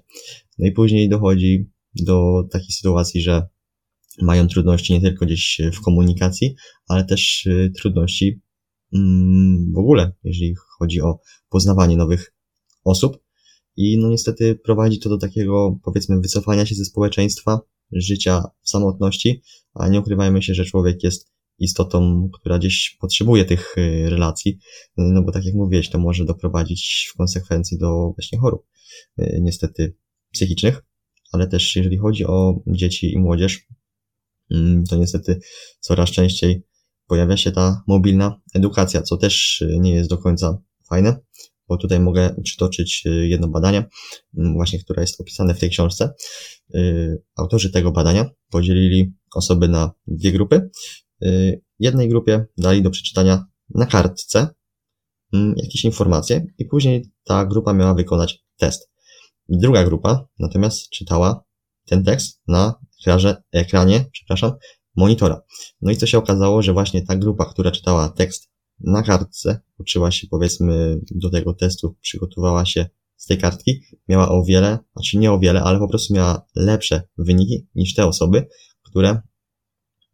[0.59, 3.47] No i później dochodzi do takiej sytuacji, że
[4.21, 6.55] mają trudności nie tylko gdzieś w komunikacji,
[6.87, 8.41] ale też y, trudności
[8.93, 12.33] mm, w ogóle, jeżeli chodzi o poznawanie nowych
[12.83, 13.25] osób.
[13.77, 17.59] I no niestety prowadzi to do takiego, powiedzmy, wycofania się ze społeczeństwa,
[17.91, 19.41] życia w samotności,
[19.73, 24.59] a nie ukrywajmy się, że człowiek jest istotą, która gdzieś potrzebuje tych y, relacji,
[24.97, 28.65] no bo tak jak mówiłeś, to może doprowadzić w konsekwencji do właśnie chorób,
[29.19, 29.95] y, niestety
[30.31, 30.83] psychicznych,
[31.31, 33.67] ale też jeżeli chodzi o dzieci i młodzież,
[34.51, 35.39] mm, to niestety
[35.79, 36.63] coraz częściej
[37.07, 40.57] pojawia się ta mobilna edukacja, co też y, nie jest do końca
[40.89, 41.19] fajne,
[41.67, 43.85] bo tutaj mogę przytoczyć jedno badanie,
[44.37, 46.13] mm, właśnie które jest opisane w tej książce.
[47.35, 51.04] Autorzy tego badania podzielili osoby na dwie grupy Y,
[51.79, 54.47] jednej grupie dali do przeczytania na kartce
[55.33, 58.91] mm, jakieś informacje i później ta grupa miała wykonać test.
[59.49, 61.43] Druga grupa natomiast czytała
[61.85, 64.51] ten tekst na ekranie, ekranie przepraszam,
[64.95, 65.41] monitora.
[65.81, 68.49] No i co się okazało, że właśnie ta grupa, która czytała tekst
[68.79, 74.43] na kartce, uczyła się powiedzmy do tego testu, przygotowała się z tej kartki, miała o
[74.43, 78.47] wiele, znaczy nie o wiele, ale po prostu miała lepsze wyniki niż te osoby,
[78.83, 79.21] które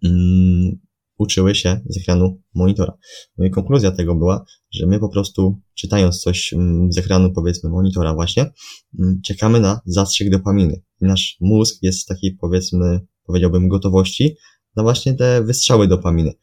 [0.03, 0.79] mm,
[1.21, 2.97] uczyły się z ekranu monitora.
[3.37, 7.69] No i konkluzja tego była, że my po prostu czytając coś mm, z ekranu powiedzmy
[7.69, 8.51] monitora właśnie,
[8.99, 10.81] mm, czekamy na zastrzyk dopaminy.
[11.01, 14.35] Nasz mózg jest w takiej powiedzmy, powiedziałbym gotowości
[14.75, 16.33] na właśnie te wystrzały dopaminy.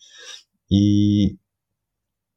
[0.70, 1.36] I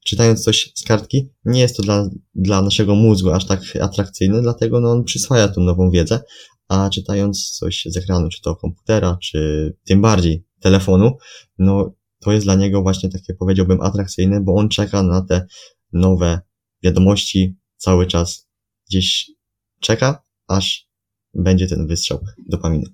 [0.06, 4.79] czytając coś z kartki, nie jest to dla, dla naszego mózgu aż tak atrakcyjne, dlatego
[4.79, 6.19] no, on przyswaja tą nową wiedzę,
[6.67, 11.17] a czytając coś z ekranu, czy to komputera, czy tym bardziej telefonu,
[11.58, 15.48] no to jest dla niego właśnie takie powiedziałbym atrakcyjne, bo on czeka na te
[15.94, 16.42] nowe
[16.84, 18.48] wiadomości cały czas
[18.90, 19.32] gdzieś
[19.80, 20.90] czeka, aż
[21.34, 22.86] będzie ten wystrzał dopaminy.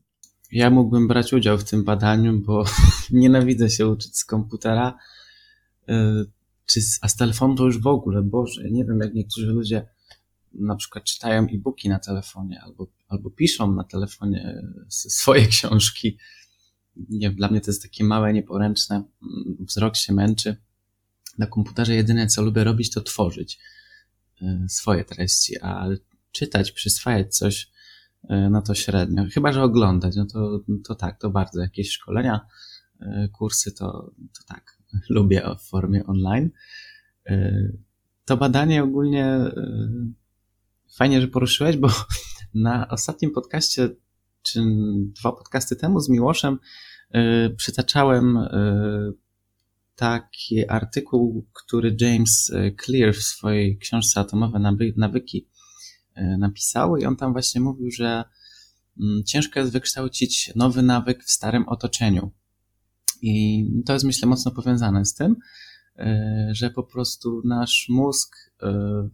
[0.52, 2.66] Ja mógłbym brać udział w tym badaniu, bo
[3.12, 4.98] nienawidzę się uczyć z komputera,
[5.90, 5.94] y,
[6.66, 9.88] czy z, a z telefonu to już w ogóle, Boże, nie wiem jak niektórzy ludzie
[10.54, 16.18] na przykład czytają e-booki na telefonie albo, albo piszą na telefonie swoje książki
[17.10, 19.04] nie, dla mnie to jest takie małe, nieporęczne,
[19.60, 20.56] wzrok się męczy.
[21.38, 23.60] Na komputerze jedyne, co lubię robić, to tworzyć
[24.68, 25.88] swoje treści, a
[26.32, 27.72] czytać, przyswajać coś,
[28.30, 29.26] no to średnio.
[29.34, 31.62] Chyba, że oglądać, no to, to tak, to bardzo.
[31.62, 32.48] Jakieś szkolenia,
[33.32, 34.78] kursy, to, to tak,
[35.10, 36.50] lubię w formie online.
[38.26, 39.40] To badanie ogólnie
[40.98, 41.90] fajnie, że poruszyłeś, bo
[42.54, 43.90] na ostatnim podcaście,
[44.52, 44.62] czy
[45.20, 46.60] dwa podcasty temu z Miłoszem,
[47.14, 49.14] yy, przytaczałem yy,
[49.96, 52.52] taki artykuł, który James
[52.86, 54.60] Clear w swojej książce Atomowe
[54.96, 55.48] nawyki
[56.38, 58.24] napisał i on tam właśnie mówił, że
[58.98, 62.32] yy, ciężko jest wykształcić nowy nawyk w starym otoczeniu.
[63.22, 65.36] I to jest myślę mocno powiązane z tym,
[66.52, 69.10] że po prostu nasz mózg yy,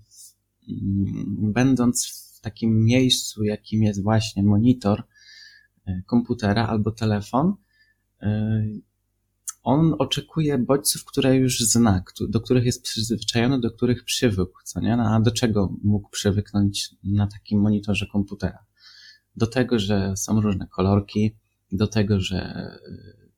[1.37, 2.07] będąc
[2.37, 5.03] w takim miejscu, jakim jest właśnie monitor
[6.05, 7.53] komputera albo telefon,
[8.21, 8.63] e,
[9.63, 14.97] on oczekuje bodźców, które już zna, do których jest przyzwyczajony, do których przywykł, co nie?
[14.97, 18.65] No, a do czego mógł przywyknąć na takim monitorze komputera?
[19.35, 21.37] Do tego, że są różne kolorki,
[21.71, 22.79] do tego, że e,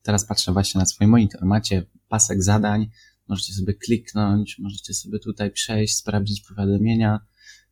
[0.01, 1.45] teraz patrzę właśnie na swój monitor.
[1.45, 2.89] Macie pasek zadań,
[3.27, 7.19] Możecie sobie kliknąć, możecie sobie tutaj przejść, sprawdzić powiadomienia,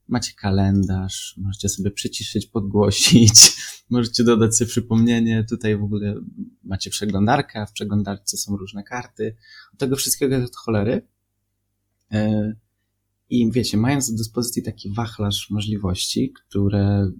[0.07, 3.55] macie kalendarz, możecie sobie przyciszyć, podgłosić,
[3.89, 5.45] możecie dodać sobie przypomnienie.
[5.49, 6.15] Tutaj w ogóle
[6.63, 9.35] macie przeglądarkę, a w przeglądarce są różne karty.
[9.73, 11.07] Od tego wszystkiego jest od cholery.
[12.11, 12.53] E,
[13.29, 17.11] I wiecie, mając do dyspozycji taki wachlarz możliwości, które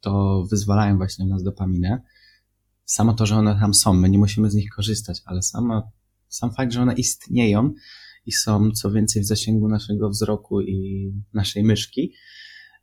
[0.00, 2.02] to wyzwalają właśnie w nas dopaminę,
[2.84, 5.92] samo to, że one tam są, my nie musimy z nich korzystać, ale samo
[6.28, 7.74] sam fakt, że one istnieją
[8.28, 12.14] i są co więcej w zasięgu naszego wzroku i naszej myszki,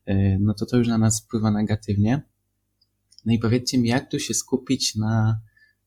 [0.09, 2.21] y, no to to już na nas wpływa negatywnie.
[3.25, 5.41] No i powiedzcie mi, jak tu się skupić na,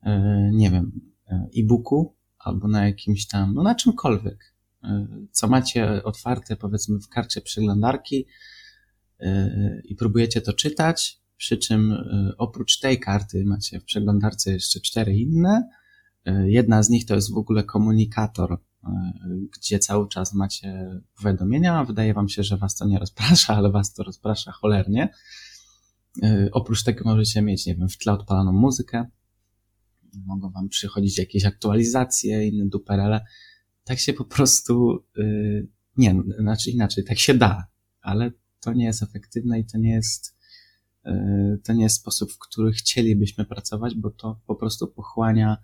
[0.07, 0.11] y,
[0.53, 0.93] nie wiem,
[1.33, 4.55] y, e-booku albo na jakimś tam, no na czymkolwiek,
[5.33, 8.27] co macie otwarte powiedzmy w karcie przeglądarki
[9.85, 11.95] i próbujecie to czytać, przy czym
[12.39, 15.69] oprócz tej karty macie w przeglądarce jeszcze cztery inne,
[16.29, 18.59] E, jedna z nich to jest w ogóle komunikator, e,
[19.59, 21.85] gdzie cały czas macie powiadomienia.
[21.85, 25.09] Wydaje wam się, że was to nie rozprasza, ale was to rozprasza cholernie.
[26.22, 29.07] E, oprócz tego możecie mieć, nie wiem, w tle odpaloną muzykę.
[30.26, 33.24] Mogą wam przychodzić jakieś aktualizacje, inne duperele.
[33.85, 35.05] Tak się po prostu,
[35.97, 37.66] nie, znaczy inaczej, tak się da,
[38.01, 40.37] ale to nie jest efektywne i to nie jest,
[41.64, 45.57] to nie jest sposób, w który chcielibyśmy pracować, bo to po prostu pochłania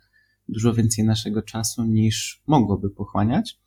[0.48, 3.58] dużo więcej naszego czasu niż mogłoby pochłaniać.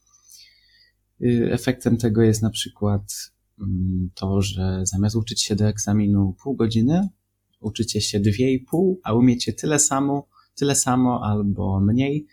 [1.21, 6.55] Y, efektem tego jest na przykład mm, to, że zamiast uczyć się do egzaminu pół
[6.55, 7.09] godziny,
[7.59, 12.28] uczycie się dwie i pół, a umiecie tyle samo, tyle samo albo mniej,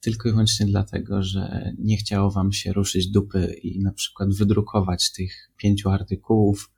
[0.00, 5.12] tylko i wyłącznie dlatego, że nie chciało wam się ruszyć dupy i na przykład wydrukować
[5.12, 6.70] tych pięciu artykułów,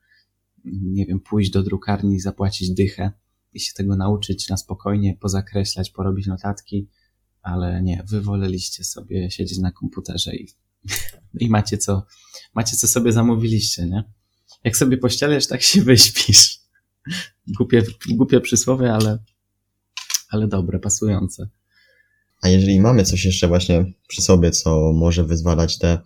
[0.65, 3.13] nie wiem, pójść do drukarni zapłacić dychę
[3.57, 6.89] i się tego nauczyć na spokojnie, pozakreślać, porobić notatki,
[7.43, 10.49] ale nie, wy woleliście sobie siedzieć na komputerze i,
[11.45, 12.07] i macie co,
[12.55, 14.05] macie co sobie zamówiliście, nie?
[14.65, 16.61] Jak sobie pościelesz, tak się wyśpisz.
[17.47, 19.19] Głupie, głupie przysłowie, ale,
[20.29, 21.49] ale dobre, pasujące.
[22.43, 25.99] A jeżeli mamy coś jeszcze właśnie przy sobie, co może wyzwalać te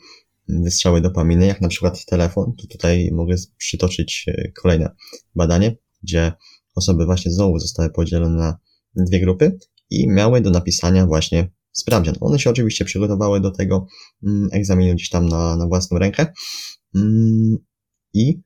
[0.48, 4.90] wystrzały dopaminy, jak na przykład telefon, to tutaj mogę przytoczyć e, kolejne
[5.34, 6.32] badanie, gdzie
[6.80, 8.36] osoby właśnie znowu zostały podzielone
[8.94, 9.58] na dwie grupy
[9.90, 12.14] i miały do napisania właśnie sprawdzian.
[12.20, 13.86] One się oczywiście przygotowały do tego
[14.26, 16.26] mm, egzaminu gdzieś tam na, na własną rękę
[16.94, 17.56] mm,
[18.14, 18.40] i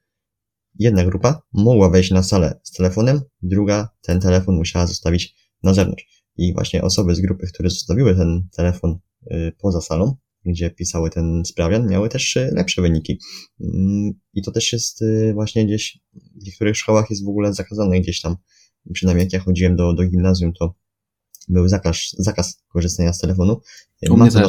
[0.78, 6.24] jedna grupa mogła wejść na salę z telefonem, druga ten telefon musiała zostawić na zewnątrz.
[6.36, 8.98] I właśnie osoby z grupy, które zostawiły ten telefon
[9.32, 10.16] y, poza salą,
[10.46, 13.18] gdzie pisały ten sprawian, miały też y, lepsze wyniki.
[13.60, 18.00] Mm, I to też jest y, właśnie gdzieś, w niektórych szkołach jest w ogóle zakazane
[18.00, 18.36] gdzieś tam,
[18.92, 20.74] przynajmniej jak ja chodziłem do, do gimnazjum, to
[21.48, 23.60] był zakaz, zakaz korzystania z telefonu.
[24.10, 24.48] Ma to, na,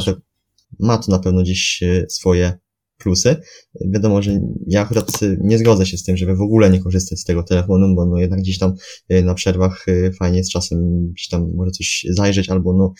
[0.78, 2.58] ma to na pewno gdzieś y, swoje
[2.98, 3.36] plusy.
[3.92, 7.24] Wiadomo, że ja akurat nie zgodzę się z tym, żeby w ogóle nie korzystać z
[7.24, 8.74] tego telefonu, bo no jednak gdzieś tam
[9.12, 12.92] y, na przerwach y, fajnie jest czasem gdzieś tam może coś zajrzeć albo no,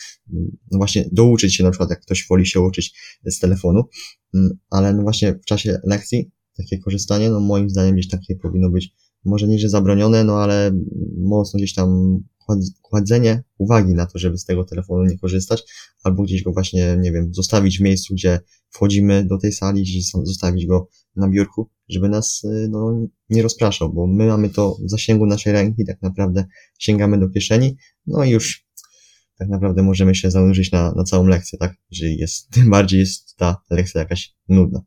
[0.71, 3.83] no właśnie douczyć się na przykład, jak ktoś woli się uczyć z telefonu,
[4.33, 8.69] mm, ale no właśnie w czasie lekcji takie korzystanie, no moim zdaniem gdzieś takie powinno
[8.69, 8.93] być
[9.25, 10.71] może nie, że zabronione, no ale
[11.17, 12.19] mocno gdzieś tam
[12.81, 15.63] kładzenie uwagi na to, żeby z tego telefonu nie korzystać,
[16.03, 18.39] albo gdzieś go właśnie, nie wiem, zostawić w miejscu, gdzie
[18.69, 23.93] wchodzimy do tej sali, gdzieś zostawić go na biurku, żeby nas y, no, nie rozpraszał,
[23.93, 26.45] bo my mamy to w zasięgu naszej ręki, tak naprawdę
[26.79, 27.77] sięgamy do kieszeni,
[28.07, 28.67] no i już
[29.37, 31.75] tak naprawdę możemy się zanurzyć na, na całą lekcję, tak?
[31.91, 34.81] Jeżeli jest, tym bardziej jest ta lekcja jakaś nudna.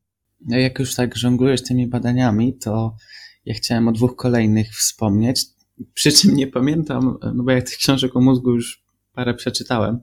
[0.46, 2.96] No jak już tak żonglujesz tymi badaniami, to
[3.44, 5.46] ja chciałem o dwóch kolejnych wspomnieć.
[5.94, 10.00] Przy czym nie pamiętam, no bo ja tych książek o mózgu już parę przeczytałem.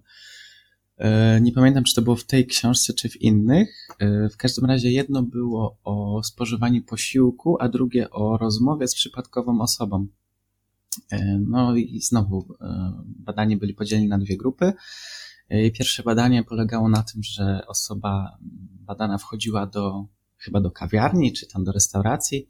[0.97, 3.87] E, nie pamiętam, czy to było w tej książce, czy w innych.
[3.99, 9.61] E, w każdym razie jedno było o spożywaniu posiłku, a drugie o rozmowie z przypadkową
[9.61, 10.07] osobą.
[11.11, 12.47] E, no i znowu
[13.05, 14.73] badani byli podzieleni na dwie grupy.
[15.73, 18.37] Pierwsze badanie polegało na tym, że osoba
[18.71, 20.05] badana wchodziła do
[20.37, 22.47] chyba do kawiarni, czy tam do restauracji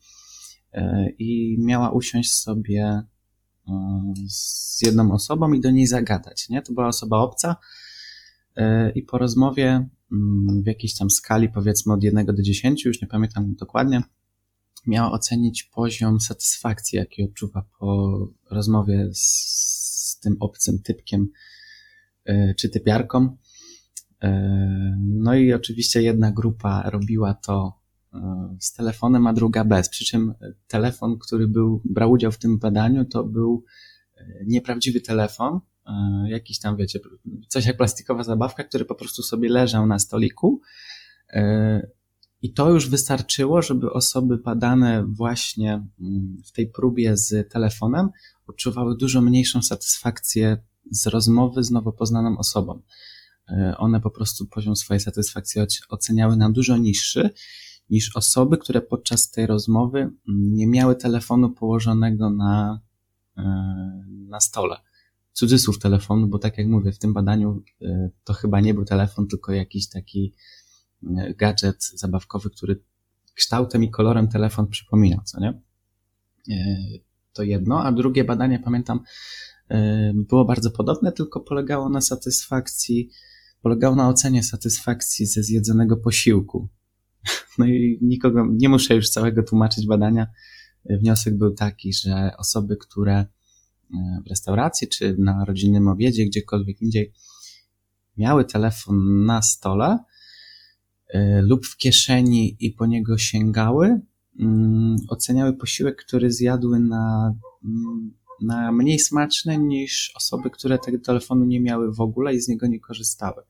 [1.20, 3.04] i miała usiąść sobie
[4.30, 6.50] z jedną osobą i do niej zagadać.
[6.50, 6.62] Nie?
[6.62, 7.56] To była osoba obca,
[8.58, 13.02] E, i po rozmowie mm, w jakiejś tam skali, powiedzmy od 1 do 10, już
[13.02, 14.02] nie pamiętam dokładnie,
[14.88, 21.30] miała ocenić poziom satysfakcji, jaki odczuwa po rozmowie z, tym obcym typkiem
[22.26, 23.38] e, czy typiarką.
[24.24, 27.77] E, no i oczywiście jedna grupa robiła to
[28.60, 29.90] z telefonem, a druga bez.
[29.90, 30.34] Przy czym
[30.68, 33.64] telefon, który był, brał udział w tym badaniu, to był
[34.46, 37.00] nieprawdziwy telefon, E, jakiś tam, wiecie,
[37.48, 40.62] coś jak plastikowa zabawka, który po prostu sobie leżał na stoliku.
[41.30, 41.88] E,
[42.42, 48.10] I to już wystarczyło, żeby osoby badane właśnie mm, w tej próbie z telefonem
[48.48, 50.58] odczuwały dużo mniejszą satysfakcję
[50.92, 52.82] z rozmowy z nowo poznaną osobą.
[53.50, 57.30] E, one po prostu poziom swojej satysfakcji oceniały na dużo niższy
[57.90, 62.82] niż osoby, które podczas tej rozmowy mm, nie miały telefonu położonego na,
[64.28, 64.78] na stole
[65.38, 69.28] cudzysłów telefonu, bo tak jak mówię, w tym badaniu e, to chyba nie był telefon,
[69.28, 70.34] tylko jakiś taki
[71.18, 72.84] e, gadżet zabawkowy, który
[73.34, 75.62] kształtem i kolorem telefon przypominał, co nie?
[76.52, 76.56] E,
[77.34, 79.00] to jedno, a drugie badanie, pamiętam,
[80.14, 83.10] było bardzo podobne, tylko polegało na satysfakcji,
[83.62, 86.70] polegało na ocenie satysfakcji ze zjedzonego posiłku.
[87.58, 90.28] No i nikogo, nie muszę już całego tłumaczyć badania.
[90.86, 93.26] Wniosek był taki, że osoby, które
[94.26, 97.14] w restauracji czy na rodzinnym obiedzie, gdziekolwiek indziej,
[98.18, 100.00] miały telefon na stole
[101.16, 104.02] y, lub w kieszeni i po niego sięgały,
[104.40, 111.46] mm, oceniały posiłek, który zjadły na, mm, na mniej smaczny niż osoby, które tego telefonu
[111.46, 113.44] nie miały w ogóle i z niego nie korzystały.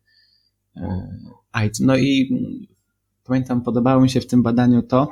[0.78, 0.82] Y,
[1.80, 2.30] no i
[3.28, 5.10] pamiętam, podobało mi się w tym badaniu to,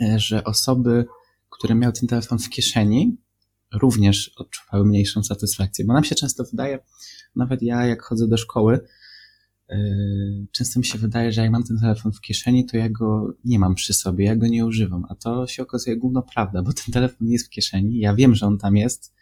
[0.00, 1.06] y, że osoby,
[1.50, 3.16] które miały ten telefon w kieszeni,
[3.74, 5.84] również odczuwały mniejszą satysfakcję.
[5.84, 6.78] Bo nam się często wydaje,
[7.36, 8.80] nawet ja jak chodzę do szkoły,
[9.68, 9.76] yy,
[10.52, 13.58] często mi się wydaje, że jak mam ten telefon w kieszeni, to ja go nie
[13.58, 15.04] mam przy sobie, ja go nie używam.
[15.08, 18.46] A to się okazuje główną prawda, bo ten telefon jest w kieszeni, ja wiem, że
[18.46, 19.14] on tam jest,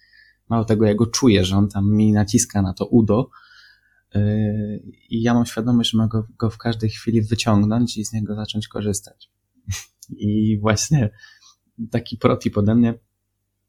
[0.49, 3.31] mało tego, ja go czuję, że on tam mi naciska na to udo
[5.11, 8.69] i ja mam świadomość, że mogę go w każdej chwili wyciągnąć i z niego zacząć
[8.69, 9.31] korzystać.
[10.19, 11.11] I właśnie
[11.91, 12.95] taki protip ode mnie,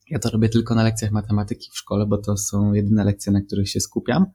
[0.10, 3.42] ja to robię tylko na lekcjach matematyki w szkole, bo to są jedyne lekcje, na
[3.42, 4.26] których się skupiam.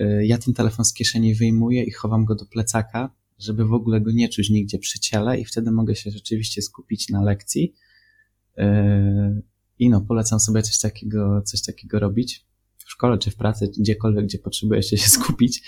[0.00, 4.00] Y, ja ten telefon z kieszeni wyjmuję i chowam go do plecaka, żeby w ogóle
[4.00, 7.74] go nie czuć nigdzie przy ciele i wtedy mogę się rzeczywiście skupić na lekcji.
[8.58, 8.62] Y,
[9.78, 12.45] I no, polecam sobie coś takiego, coś takiego robić
[12.86, 15.62] w szkole czy w pracy, gdziekolwiek, gdzie potrzebujecie się skupić.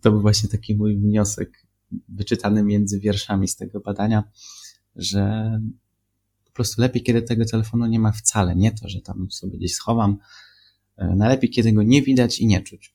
[0.00, 1.66] To był właśnie taki mój wniosek
[2.08, 4.24] wyczytany między wierszami z tego badania,
[4.96, 5.52] że
[6.44, 8.56] po prostu lepiej, kiedy tego telefonu nie ma wcale.
[8.56, 10.18] Nie to, że tam sobie gdzieś schowam.
[10.96, 12.94] E, najlepiej, kiedy go nie widać i nie czuć.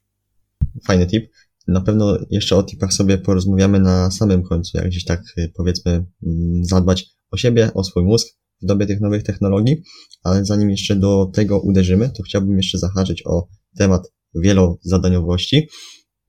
[0.83, 1.31] Fajny tip.
[1.67, 5.91] Na pewno jeszcze o tipach sobie porozmawiamy na samym końcu, jak gdzieś tak e, powiedzmy
[5.91, 8.27] mm, zadbać o siebie, o swój mózg
[8.61, 9.81] w dobie tych nowych technologii,
[10.23, 13.47] ale zanim jeszcze do tego uderzymy, to chciałbym jeszcze zahaczyć o
[13.77, 15.67] temat wielozadaniowości.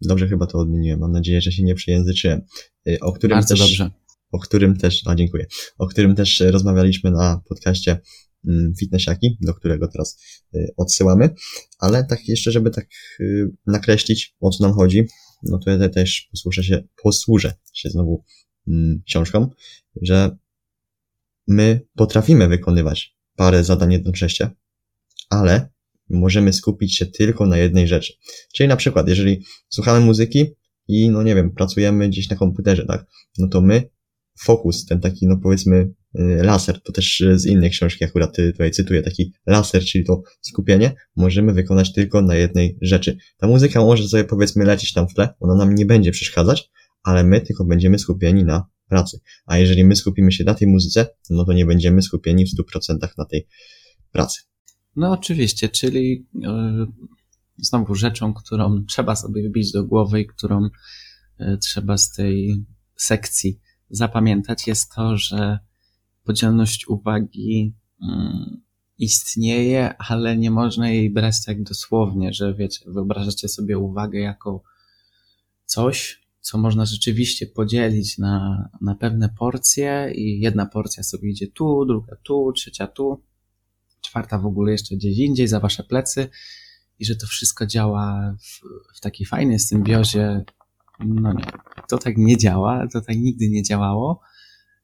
[0.01, 2.41] Dobrze chyba to odmieniłem, mam nadzieję, że się nie przejęzyczyłem.
[2.89, 3.91] E, o którym Bardzo też, dobrze
[4.33, 5.47] o którym też, a dziękuję,
[5.79, 8.01] o którym też rozmawialiśmy na podcaście
[8.49, 10.19] mm, Fitnessiaki, do którego teraz
[10.55, 11.31] y, odsyłamy,
[11.79, 12.87] ale tak jeszcze, żeby tak
[13.21, 15.07] y, nakreślić, o co nam chodzi,
[15.43, 18.25] no to ja też posłużę się, posłużę się znowu
[18.69, 19.51] mm, książką,
[20.03, 20.37] że
[21.49, 24.51] my potrafimy wykonywać parę zadań jednocześnie,
[25.31, 25.71] ale
[26.11, 28.13] możemy skupić się tylko na jednej rzeczy.
[28.55, 30.45] Czyli na przykład, jeżeli słuchamy muzyki
[30.89, 33.07] i, no nie wiem, pracujemy gdzieś na komputerze, tak,
[33.39, 33.91] no to my
[34.41, 35.93] fokus, ten taki, no powiedzmy,
[36.43, 41.53] laser, to też z innej książki akurat tutaj cytuję, taki laser, czyli to skupienie, możemy
[41.53, 43.17] wykonać tylko na jednej rzeczy.
[43.37, 46.71] Ta muzyka może sobie powiedzmy lecieć tam w tle, ona nam nie będzie przeszkadzać,
[47.03, 49.21] ale my tylko będziemy skupieni na pracy.
[49.47, 53.09] A jeżeli my skupimy się na tej muzyce, no to nie będziemy skupieni w 100%
[53.19, 53.47] na tej
[54.13, 54.41] pracy.
[54.97, 56.87] No oczywiście, czyli yy,
[57.59, 60.69] znowu rzeczą, którą trzeba sobie wybić do głowy i którą
[61.39, 62.65] yy, trzeba z tej
[62.97, 63.61] sekcji
[63.91, 65.59] zapamiętać jest to, że
[66.25, 68.09] podzielność uwagi yy,
[68.99, 74.63] istnieje, ale nie można jej brać tak dosłownie, że wiecie, wyobrażacie sobie uwagę jako
[75.65, 81.85] coś, co można rzeczywiście podzielić na, na pewne porcje i jedna porcja sobie idzie tu,
[81.85, 83.23] druga tu, trzecia tu,
[84.01, 86.29] czwarta w ogóle jeszcze gdzieś indziej, za wasze plecy
[86.99, 88.61] i że to wszystko działa w,
[88.97, 90.45] w takiej fajnej symbiozie.
[91.01, 91.45] No nie,
[91.89, 94.21] to tak nie działa, to tak nigdy nie działało.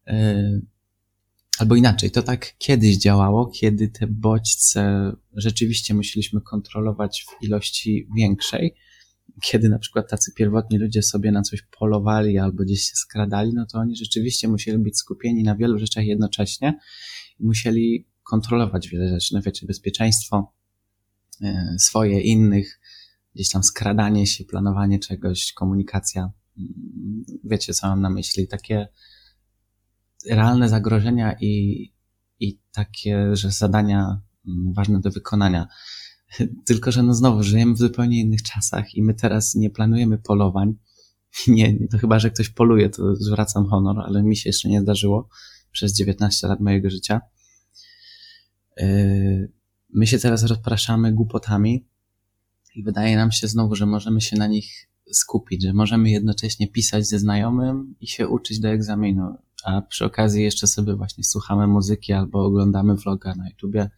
[0.06, 0.62] Yy,
[1.58, 8.74] albo inaczej, to tak kiedyś działało, kiedy te bodźce rzeczywiście musieliśmy kontrolować w ilości większej,
[9.42, 13.66] kiedy na przykład tacy pierwotni ludzie sobie na coś polowali albo gdzieś się skradali, no
[13.66, 16.78] to oni rzeczywiście musieli być skupieni na wielu rzeczach jednocześnie
[17.40, 19.34] i musieli kontrolować wiele rzeczy.
[19.34, 20.52] No wiecie, bezpieczeństwo
[21.42, 22.80] e, swoje, innych,
[23.34, 26.32] gdzieś tam skradanie się, planowanie czegoś, komunikacja.
[26.58, 28.48] Mm, wiecie, co mam na myśli.
[28.48, 28.88] Takie
[30.30, 31.84] realne zagrożenia i,
[32.40, 35.68] i takie, że zadania mm, ważne do wykonania.
[36.66, 40.74] Tylko, że no znowu żyjemy w zupełnie innych czasach i my teraz nie planujemy polowań.
[41.48, 45.28] Nie, to chyba, że ktoś poluje, to zwracam honor, ale mi się jeszcze nie zdarzyło
[45.72, 47.20] przez 19 lat mojego życia.
[48.76, 49.52] Yy,
[49.94, 51.86] my się teraz rozpraszamy głupotami
[52.74, 57.06] i wydaje nam się znowu, że możemy się na nich skupić, że możemy jednocześnie pisać
[57.06, 62.12] ze znajomym i się uczyć do egzaminu, a przy okazji jeszcze sobie właśnie słuchamy muzyki
[62.12, 63.90] albo oglądamy vloga na YouTubie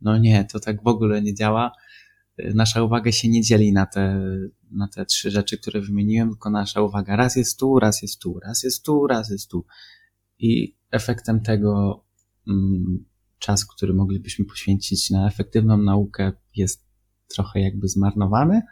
[0.00, 1.72] no nie, to tak w ogóle nie działa.
[2.54, 4.20] Nasza uwaga się nie dzieli na te,
[4.70, 8.40] na te trzy rzeczy, które wymieniłem, tylko nasza uwaga raz jest tu, raz jest tu,
[8.40, 9.66] raz jest tu, raz jest tu.
[10.38, 12.04] I efektem tego
[12.48, 13.04] mm,
[13.38, 16.84] czas, który moglibyśmy poświęcić na efektywną naukę jest
[17.28, 18.62] trochę jakby zmarnowany.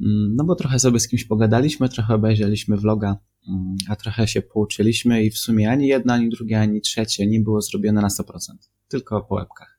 [0.00, 3.16] Mm, no bo trochę sobie z kimś pogadaliśmy, trochę obejrzeliśmy vloga,
[3.48, 7.40] mm, a trochę się pouczyliśmy i w sumie ani jedna, ani drugie, ani trzecie nie
[7.40, 8.52] było zrobione na 100%,
[8.88, 9.71] tylko po łebkach.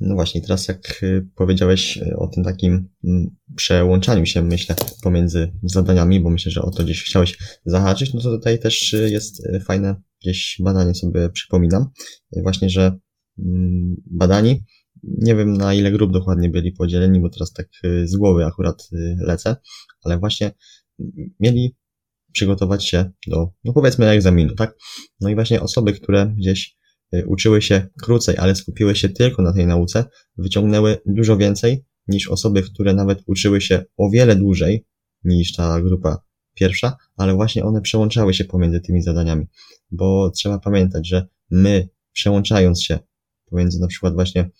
[0.00, 5.52] No właśnie, teraz jak y, powiedziałeś y, o tym takim mm, przełączaniu się, myślę, pomiędzy
[5.62, 9.42] zadaniami, bo myślę, że o to gdzieś chciałeś zahaczyć, no to tutaj też y, jest
[9.64, 11.90] fajne gdzieś badanie sobie przypominam.
[12.42, 12.98] Właśnie, że
[13.38, 14.64] mm, badani,
[15.02, 17.68] nie wiem na ile grup dokładnie byli podzieleni, bo teraz tak
[18.04, 18.88] z głowy akurat
[19.26, 19.56] lecę,
[20.04, 20.52] ale właśnie
[21.00, 21.76] mm, mieli
[22.32, 24.76] przygotować się do, no powiedzmy, egzaminu, tak?
[25.20, 26.76] No i właśnie osoby, które gdzieś
[27.26, 30.04] uczyły się krócej, ale skupiły się tylko na tej nauce,
[30.38, 34.86] wyciągnęły dużo więcej niż osoby, które nawet uczyły się o wiele dłużej
[35.24, 36.22] niż ta grupa
[36.54, 39.46] pierwsza, ale właśnie one przełączały się pomiędzy tymi zadaniami,
[39.90, 42.98] bo trzeba pamiętać, że my przełączając się
[43.50, 44.50] pomiędzy na przykład właśnie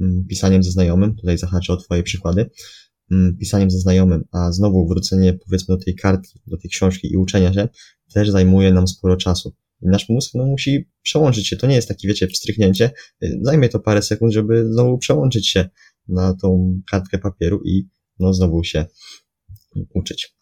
[0.00, 2.50] mm, pisaniem ze znajomym, tutaj zahaczę o Twoje przykłady,
[3.10, 7.16] mm, pisaniem ze znajomym, a znowu wrócenie powiedzmy do tej kartki, do tej książki i
[7.16, 7.68] uczenia się,
[8.14, 9.54] też zajmuje nam sporo czasu.
[9.82, 11.56] I nasz mózg no, musi przełączyć się.
[11.56, 12.90] To nie jest takie, wiecie, wstryknięcie.
[13.42, 15.68] Zajmie to parę sekund, żeby znowu przełączyć się
[16.08, 18.86] na tą kartkę papieru i no, znowu się
[19.94, 20.36] uczyć.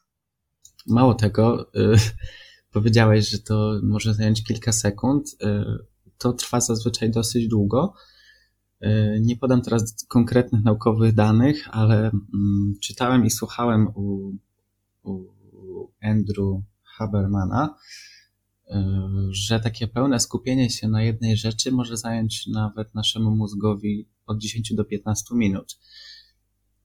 [0.87, 1.97] Mało tego, y,
[2.73, 5.37] powiedziałeś, że to może zająć kilka sekund.
[5.43, 5.65] Y,
[6.19, 7.95] to trwa zazwyczaj dosyć długo.
[8.85, 14.33] Y, nie podam teraz konkretnych naukowych danych, ale mm, czytałem i słuchałem u,
[15.03, 15.27] u
[16.03, 17.75] Andrew Habermana,
[19.31, 24.75] że takie pełne skupienie się na jednej rzeczy może zająć nawet naszemu mózgowi od 10
[24.75, 25.79] do 15 minut.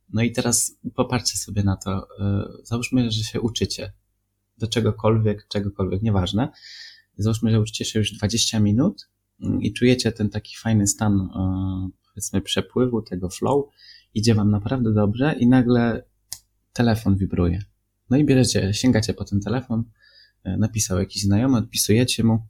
[0.10, 2.08] No i teraz popatrzcie sobie na to.
[2.20, 3.94] E, załóżmy, że się uczycie
[4.58, 6.50] do czegokolwiek, czegokolwiek, nieważne.
[7.18, 9.10] Załóżmy, że uczycie się już 20 minut
[9.42, 13.66] mm, i czujecie ten taki fajny stan, e, powiedzmy, przepływu, tego flow.
[14.14, 16.04] Idzie wam naprawdę dobrze i nagle
[16.74, 17.64] telefon wibruje.
[18.10, 19.84] No i bierzecie, sięgacie po ten telefon,
[20.58, 22.48] napisał jakiś znajomy, odpisujecie mu,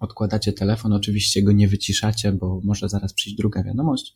[0.00, 4.14] odkładacie telefon, oczywiście go nie wyciszacie, bo może zaraz przyjść druga wiadomość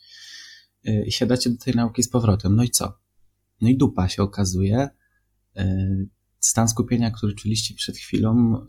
[0.84, 2.56] e, i siadacie do tej nauki z powrotem.
[2.56, 2.98] No i co?
[3.60, 4.88] No i dupa się okazuje.
[5.56, 5.86] E,
[6.40, 8.66] stan skupienia, który czuliście przed chwilą,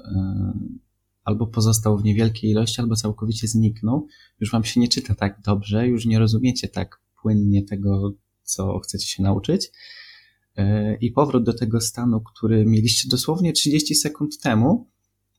[1.23, 4.07] albo pozostał w niewielkiej ilości, albo całkowicie zniknął.
[4.39, 8.13] Już wam się nie czyta tak dobrze, już nie rozumiecie tak płynnie tego,
[8.43, 9.71] co chcecie się nauczyć
[11.01, 14.89] i powrót do tego stanu, który mieliście dosłownie 30 sekund temu,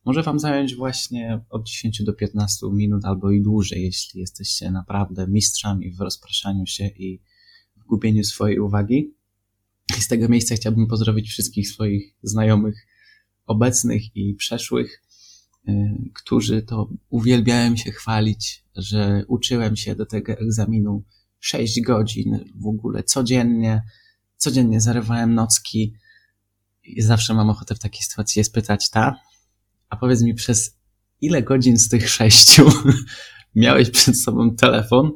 [0.04, 5.26] może Wam zająć właśnie od 10 do 15 minut albo i dłużej, jeśli jesteście naprawdę
[5.28, 7.20] mistrzami w rozpraszaniu się i
[7.76, 9.14] w gubieniu swojej uwagi.
[9.98, 12.86] I z tego miejsca chciałbym pozdrowić wszystkich swoich znajomych
[13.46, 15.02] obecnych i przeszłych,
[15.68, 15.72] y,
[16.14, 21.04] którzy to uwielbiałem się chwalić, że uczyłem się do tego egzaminu
[21.40, 23.82] 6 godzin w ogóle codziennie,
[24.41, 25.95] codziennie zarywałem nocki
[26.82, 29.20] i zawsze mam ochotę w takiej sytuacji spytać, ta,
[29.88, 30.78] a powiedz mi przez
[31.20, 32.68] ile godzin z tych sześciu
[33.55, 35.12] miałeś przed sobą telefon,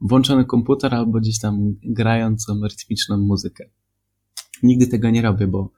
[0.00, 3.64] włączony komputer albo gdzieś tam grającą rytmiczną muzykę.
[4.62, 5.72] Nigdy tego nie robię, bo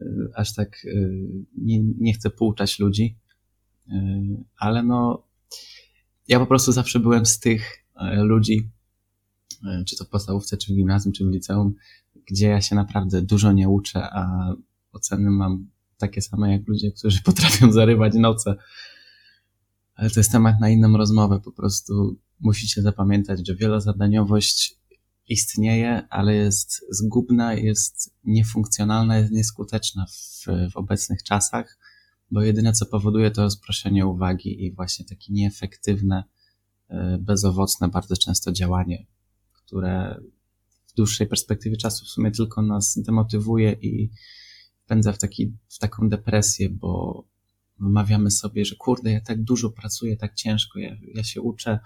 [0.00, 1.20] y, aż tak y,
[1.58, 3.16] nie, nie chcę pouczać ludzi,
[3.88, 3.92] y,
[4.56, 5.26] ale no
[6.28, 8.70] ja po prostu zawsze byłem z tych ludzi,
[9.86, 11.74] czy to w podstawówce, czy w gimnazjum, czy w liceum,
[12.30, 14.52] gdzie ja się naprawdę dużo nie uczę, a
[14.92, 15.66] oceny mam
[15.98, 18.56] takie same jak ludzie, którzy potrafią zarywać noce.
[19.94, 21.40] Ale to jest temat na inną rozmowę.
[21.44, 24.80] Po prostu musicie zapamiętać, że wielozadaniowość
[25.28, 31.78] istnieje, ale jest zgubna, jest niefunkcjonalna, jest nieskuteczna w, w obecnych czasach,
[32.30, 36.24] bo jedyne co powoduje to rozproszenie uwagi i właśnie takie nieefektywne,
[36.88, 39.06] e, bezowocne bardzo często działanie,
[39.52, 40.20] które
[41.00, 44.10] dłuższej perspektywie czasu w sumie tylko nas demotywuje i
[44.84, 47.24] wpędza w, taki, w taką depresję, bo
[47.78, 51.78] wymawiamy sobie, że kurde, ja tak dużo pracuję, tak ciężko, ja, ja się uczę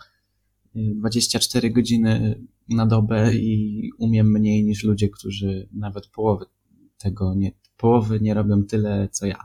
[0.75, 6.47] 24 y, godziny na dobę i umiem mniej niż ludzie, którzy nawet połowy
[6.99, 9.39] tego nie, połowy nie robią tyle, co ja.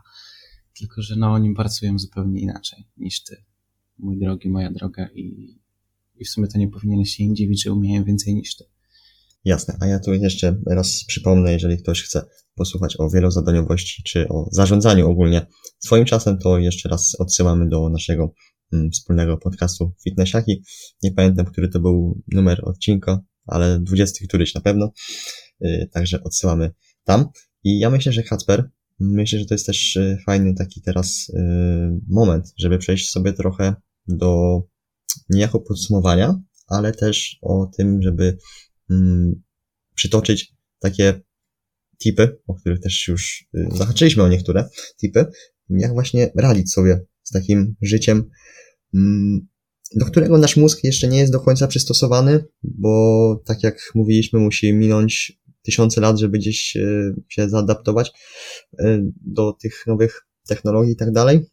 [0.79, 3.43] Tylko, że no oni pracują zupełnie inaczej niż ty,
[3.99, 5.55] mój drogi, moja droga i,
[6.15, 8.65] i w sumie to nie powinieneś się im dziwić, że umieją więcej niż ty.
[9.45, 12.21] Jasne, a ja tu jeszcze raz przypomnę, jeżeli ktoś chce
[12.55, 15.45] posłuchać o wielozadaniowości czy o zarządzaniu ogólnie
[15.79, 18.33] swoim czasem, to jeszcze raz odsyłamy do naszego
[18.73, 20.63] mm, wspólnego podcastu Fitnessiaki.
[21.03, 24.91] Nie pamiętam, który to był numer odcinka, ale 20 któryś na pewno.
[25.59, 26.71] Yy, także odsyłamy
[27.03, 27.29] tam.
[27.63, 28.69] I ja myślę, że Kacper,
[28.99, 31.41] myślę, że to jest też y, fajny taki teraz yy,
[32.07, 33.75] moment, żeby przejść sobie trochę
[34.07, 34.61] do
[35.29, 38.37] niejako podsumowania, ale też o tym, żeby
[38.89, 39.41] mm,
[39.95, 41.21] przytoczyć takie
[41.97, 44.69] tipy, o których też już y, zahaczyliśmy o niektóre
[45.01, 45.25] tipy,
[45.69, 48.29] jak właśnie radzić sobie z takim życiem,
[48.93, 49.47] mm,
[49.95, 54.73] do którego nasz mózg jeszcze nie jest do końca przystosowany, bo tak jak mówiliśmy, musi
[54.73, 58.11] minąć tysiące lat, żeby gdzieś y, się zaadaptować
[58.73, 61.45] y, do tych nowych technologii i tak dalej.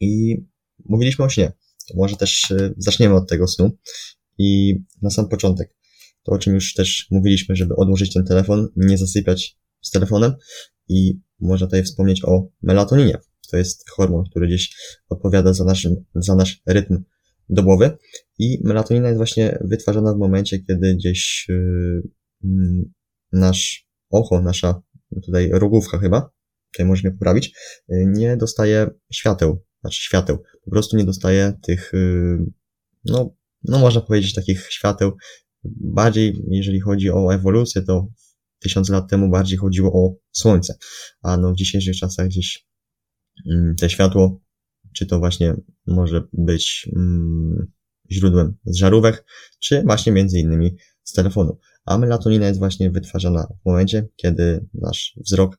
[0.00, 0.36] I
[0.84, 1.52] mówiliśmy o śnie.
[1.94, 3.78] Może też zaczniemy od tego snu.
[4.38, 5.75] I na sam początek
[6.26, 10.32] to o czym już też mówiliśmy, żeby odłożyć ten telefon, nie zasypiać z telefonem
[10.88, 13.18] i można tutaj wspomnieć o melatoninie.
[13.50, 14.76] To jest hormon, który gdzieś
[15.08, 17.02] odpowiada za nasz, za nasz rytm
[17.48, 17.98] dobowy
[18.38, 22.02] i melatonina jest właśnie wytwarzana w momencie, kiedy gdzieś yy,
[23.32, 24.82] nasz oko, nasza
[25.24, 26.30] tutaj rogówka chyba,
[26.72, 27.54] tutaj można poprawić,
[27.88, 32.46] yy, nie dostaje świateł, znaczy świateł, po prostu nie dostaje tych, yy,
[33.04, 35.12] no, no można powiedzieć takich świateł,
[35.76, 38.08] bardziej, jeżeli chodzi o ewolucję, to
[38.58, 40.74] tysiąc lat temu bardziej chodziło o Słońce,
[41.22, 42.66] a no w dzisiejszych czasach gdzieś
[43.50, 44.40] mm, te światło,
[44.94, 45.56] czy to właśnie
[45.86, 47.72] może być mm,
[48.10, 49.24] źródłem z żarówek,
[49.60, 51.58] czy właśnie między innymi z telefonu.
[51.84, 55.58] A melatonina jest właśnie wytwarzana w momencie, kiedy nasz wzrok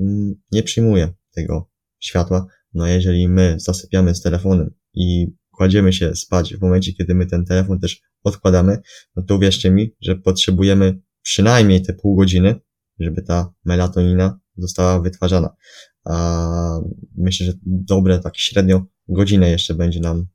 [0.00, 2.46] mm, nie przyjmuje tego światła.
[2.74, 7.44] No jeżeli my zasypiamy z telefonem i kładziemy się spać w momencie, kiedy my ten
[7.44, 8.78] telefon też odkładamy,
[9.16, 12.60] no to uwierzcie mi, że potrzebujemy przynajmniej te pół godziny,
[13.00, 15.56] żeby ta melatonina została wytwarzana.
[16.04, 16.80] A
[17.16, 20.26] myślę, że dobre, tak średnio godzinę jeszcze będzie nam,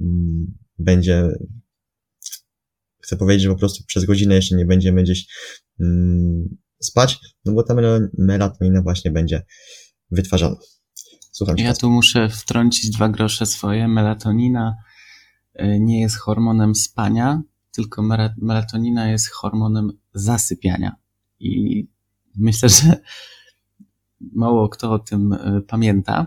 [0.00, 1.28] mm, będzie,
[3.02, 5.26] chcę powiedzieć, że po prostu przez godzinę jeszcze nie będziemy gdzieś
[5.80, 7.74] mm, spać, no bo ta
[8.18, 9.42] melatonina właśnie będzie
[10.10, 10.56] wytwarzana.
[11.32, 13.88] Słucham ja tu muszę wtrącić dwa grosze swoje.
[13.88, 14.76] Melatonina
[15.80, 17.42] nie jest hormonem spania,
[17.72, 18.02] tylko
[18.38, 20.96] melatonina jest hormonem zasypiania.
[21.40, 21.86] I
[22.36, 23.00] myślę, że
[24.20, 26.26] mało kto o tym y, pamięta,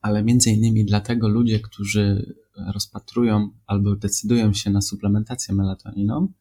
[0.00, 2.34] ale między innymi dlatego ludzie, którzy
[2.74, 6.32] rozpatrują albo decydują się na suplementację melatoniną,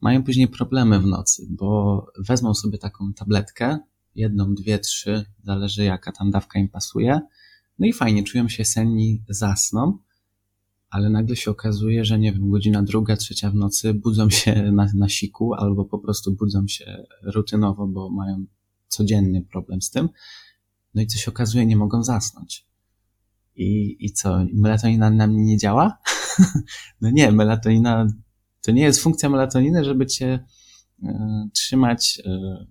[0.00, 3.78] mają później problemy w nocy, bo wezmą sobie taką tabletkę,
[4.14, 7.20] jedną, dwie, trzy, zależy jaka tam dawka im pasuje.
[7.78, 9.98] No i fajnie, czują się senni, zasną,
[10.90, 14.86] ale nagle się okazuje, że nie wiem, godzina druga, trzecia w nocy budzą się na,
[14.94, 18.46] na siku albo po prostu budzą się rutynowo, bo mają
[18.88, 20.08] codziennie problem z tym.
[20.94, 22.66] No i co się okazuje, nie mogą zasnąć.
[23.56, 25.98] I, i co, melatonina na mnie nie działa?
[27.00, 28.06] no nie, melatonina,
[28.62, 30.44] to nie jest funkcja melatoniny, żeby cię
[31.02, 31.08] y,
[31.52, 32.66] trzymać y,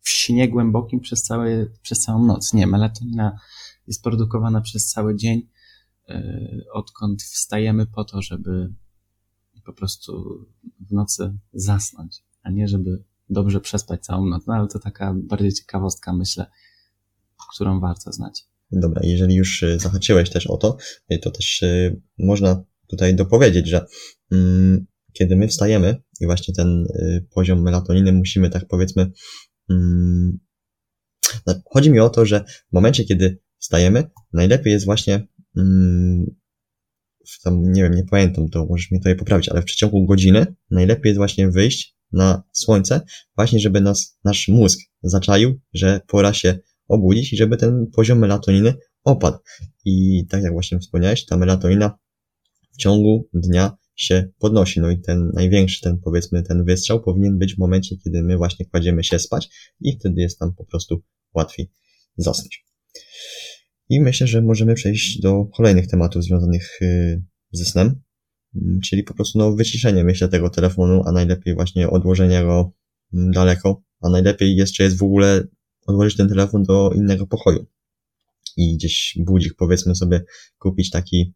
[0.00, 2.52] w śnie głębokim przez, całe, przez całą noc.
[2.52, 3.38] Nie, melatonina
[3.86, 5.48] jest produkowana przez cały dzień,
[6.72, 8.72] odkąd wstajemy po to, żeby
[9.64, 10.44] po prostu
[10.80, 14.46] w nocy zasnąć, a nie żeby dobrze przespać całą noc.
[14.46, 16.46] No ale to taka bardziej ciekawostka, myślę,
[17.54, 18.44] którą warto znać.
[18.72, 20.76] Dobra, jeżeli już y, zahaczyłeś też o to,
[21.12, 23.86] y, to też y, można tutaj dopowiedzieć, że
[24.32, 26.86] mm, kiedy my wstajemy i właśnie ten
[27.34, 29.10] poziom melatoniny musimy tak powiedzmy
[29.70, 30.38] mm,
[31.46, 35.26] no, chodzi mi o to, że w momencie, kiedy wstajemy, najlepiej jest właśnie
[37.26, 40.46] w tam, nie wiem, nie pamiętam, to możesz mnie tutaj poprawić, ale w przeciągu godziny
[40.70, 43.00] najlepiej jest właśnie wyjść na słońce,
[43.36, 48.74] właśnie żeby nas, nasz mózg zaczaił, że pora się obudzić i żeby ten poziom melatoniny
[49.04, 49.38] opadł.
[49.84, 51.98] I tak jak właśnie wspomniałeś, ta melatonina
[52.72, 54.80] w ciągu dnia się podnosi.
[54.80, 58.66] No i ten największy, ten powiedzmy, ten wystrzał powinien być w momencie, kiedy my właśnie
[58.66, 59.48] kładziemy się spać
[59.80, 61.02] i wtedy jest tam po prostu
[61.34, 61.70] łatwiej
[62.16, 62.64] zasnąć.
[63.88, 67.22] I myślę, że możemy przejść do kolejnych tematów związanych y,
[67.52, 68.02] ze snem,
[68.54, 72.72] mm, czyli po prostu no, wyciszenie, myślę, tego telefonu, a najlepiej właśnie odłożenie go
[73.14, 75.44] mm, daleko, a najlepiej jeszcze jest w ogóle
[75.86, 77.66] odłożyć ten telefon do innego pokoju
[78.56, 80.24] i gdzieś budzik, powiedzmy sobie,
[80.58, 81.34] kupić taki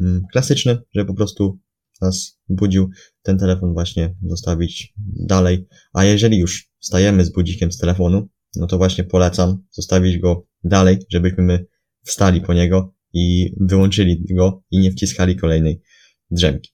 [0.00, 1.58] mm, klasyczny, że po prostu
[2.00, 2.90] nas budził,
[3.22, 4.94] ten telefon właśnie zostawić
[5.26, 5.66] dalej.
[5.92, 10.98] A jeżeli już wstajemy z budzikiem z telefonu, no to właśnie polecam zostawić go dalej,
[11.10, 11.66] żebyśmy my
[12.02, 15.82] wstali po niego i wyłączyli go i nie wciskali kolejnej
[16.30, 16.70] drzemki.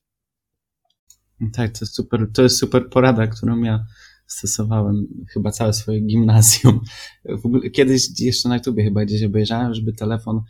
[1.52, 3.86] Tak, to jest super, to jest super porada, którą ja
[4.26, 6.80] stosowałem chyba całe swoje gimnazjum.
[7.44, 10.40] Ogóle, kiedyś jeszcze na YouTubie chyba gdzieś obejrzałem, żeby telefon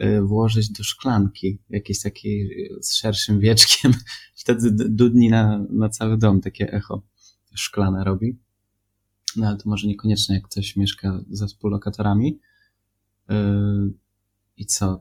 [0.00, 3.92] y, włożyć do szklanki, jakiejś takiej y, z szerszym wieczkiem.
[4.40, 7.02] Wtedy dudni na, na cały dom takie echo
[7.54, 8.38] szklane robi.
[9.36, 12.40] No ale to może niekoniecznie, jak ktoś mieszka ze współlokatorami.
[14.60, 15.00] I co?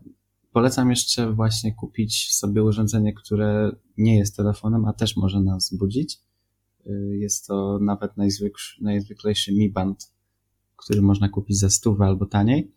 [0.51, 6.19] Polecam jeszcze właśnie kupić sobie urządzenie, które nie jest telefonem, a też może nas budzić
[6.87, 10.11] Y, jest to nawet najzwyklejszy, najzwyklejszy Mi Band,
[10.75, 12.71] który można kupić za stówę albo taniej.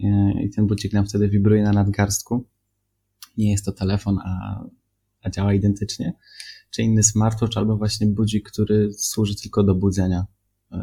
[0.00, 0.04] Y,
[0.42, 2.44] I ten budzik nam wtedy wibruje na nadgarstku.
[3.38, 4.64] Nie jest to telefon, a,
[5.22, 6.12] a działa identycznie.
[6.70, 10.26] Czy inny smartwatch, albo właśnie budzik, który służy tylko do budzenia.
[10.72, 10.76] Y,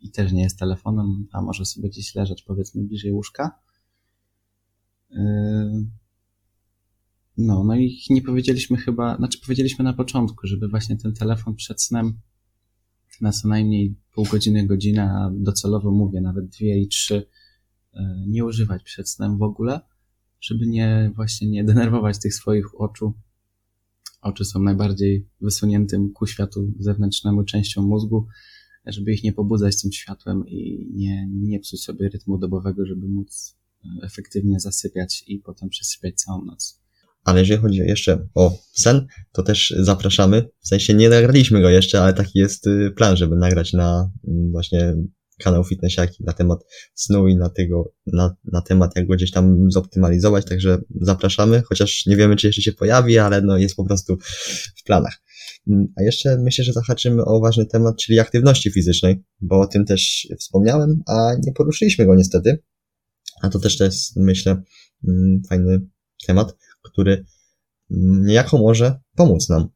[0.00, 3.58] I też nie jest telefonem, a może sobie gdzieś leżeć, powiedzmy, bliżej łóżka.
[7.36, 11.82] No, no i nie powiedzieliśmy chyba, znaczy powiedzieliśmy na początku, żeby właśnie ten telefon przed
[11.82, 12.20] snem
[13.20, 17.26] na co najmniej pół godziny, godzina, docelowo mówię, nawet dwie i trzy,
[17.94, 19.80] e, nie używać przed snem w ogóle,
[20.40, 23.14] żeby nie, właśnie nie denerwować tych swoich oczu.
[24.22, 28.26] Oczy są najbardziej wysuniętym ku światu zewnętrznemu częścią mózgu,
[28.86, 33.56] żeby ich nie pobudzać tym światłem i nie, nie psuć sobie rytmu dobowego, żeby móc
[34.02, 36.84] efektywnie zasypiać i potem przesypiać całą noc.
[37.24, 40.48] Ale jeżeli chodzi jeszcze o sen, to też zapraszamy.
[40.60, 44.52] W sensie nie nagraliśmy go jeszcze, ale taki jest y, plan, żeby nagrać na mm,
[44.52, 44.94] właśnie
[45.38, 46.58] kanał Fitnessiaki na temat
[46.94, 52.06] snu i na, tego, na, na temat jak go gdzieś tam zoptymalizować, także zapraszamy, chociaż
[52.06, 54.16] nie wiemy, czy jeszcze się pojawi, ale no jest po prostu
[54.76, 55.22] w planach.
[55.70, 59.84] Mm, a jeszcze myślę, że zahaczymy o ważny temat, czyli aktywności fizycznej, bo o tym
[59.84, 62.58] też wspomniałem, a nie poruszyliśmy go niestety.
[63.44, 64.62] A to też to jest, myślę,
[65.08, 65.80] mm, fajny
[66.26, 67.24] temat który
[67.90, 69.68] niejako może pomóc nam,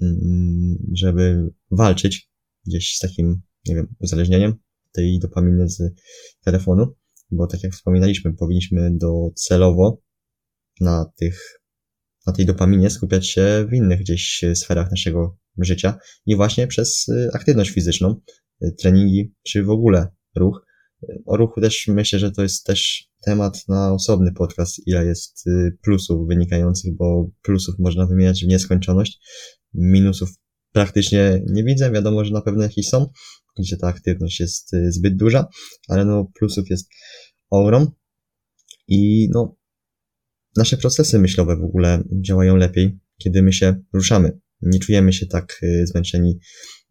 [0.00, 2.30] mm, żeby walczyć
[2.66, 4.54] gdzieś z takim, nie wiem, uzależnieniem
[4.92, 5.82] tej dopaminy z
[6.44, 6.94] telefonu,
[7.30, 10.02] bo tak jak wspominaliśmy, powinniśmy docelowo
[10.80, 11.60] na tych,
[12.26, 17.70] na tej dopaminie skupiać się w innych gdzieś sferach naszego życia i właśnie przez aktywność
[17.70, 18.20] fizyczną,
[18.78, 20.65] treningi, czy w ogóle ruch.
[21.26, 25.76] O ruchu też myślę, że to jest też temat na osobny podcast, ile jest y,
[25.82, 29.20] plusów wynikających, bo plusów można wymieniać w nieskończoność,
[29.74, 30.30] minusów
[30.72, 33.06] praktycznie nie widzę, wiadomo, że na pewno jakieś są,
[33.58, 35.46] gdzie ta aktywność jest y, zbyt duża,
[35.88, 36.88] ale no plusów jest
[37.50, 37.90] ogrom.
[38.88, 39.56] I no
[40.56, 44.38] nasze procesy myślowe w ogóle działają lepiej, kiedy my się ruszamy.
[44.62, 46.38] Nie czujemy się tak y, zmęczeni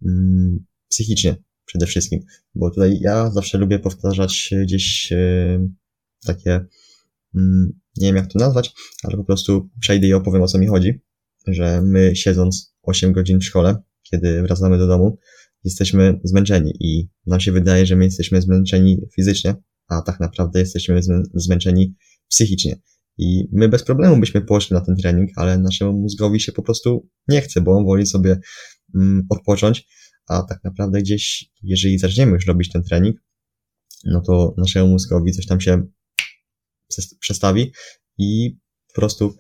[0.06, 1.36] mm, psychicznie
[1.66, 2.20] przede wszystkim,
[2.56, 5.14] bo tutaj ja zawsze lubię powtarzać gdzieś
[6.26, 6.66] takie,
[7.36, 10.68] mm, nie wiem jak to nazwać, ale po prostu przejdę i opowiem o co mi
[10.68, 11.02] chodzi,
[11.48, 15.18] że my siedząc 8 godzin w szkole, kiedy wracamy do domu,
[15.64, 19.56] jesteśmy zmęczeni i nam się wydaje, że my jesteśmy zmęczeni fizycznie,
[19.88, 21.00] a tak naprawdę jesteśmy
[21.34, 21.96] zmęczeni
[22.30, 22.82] psychicznie.
[23.18, 27.10] I my bez problemu byśmy poszli na ten trening, ale naszemu mózgowi się po prostu
[27.28, 28.40] nie chce, bo on woli sobie
[28.96, 29.88] mm, odpocząć,
[30.28, 33.18] a tak naprawdę gdzieś, jeżeli zaczniemy już robić ten trening,
[34.06, 35.88] no to naszemu mózgowi coś tam się
[37.20, 37.72] przestawi
[38.18, 38.58] i
[38.88, 39.36] po prostu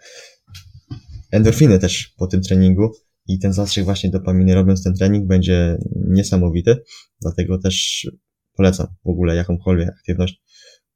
[1.31, 2.91] endorfiny też po tym treningu
[3.27, 5.77] i ten zastrzyk właśnie dopaminy robiąc ten trening będzie
[6.07, 6.77] niesamowity,
[7.21, 8.07] dlatego też
[8.53, 10.41] polecam w ogóle jakąkolwiek aktywność.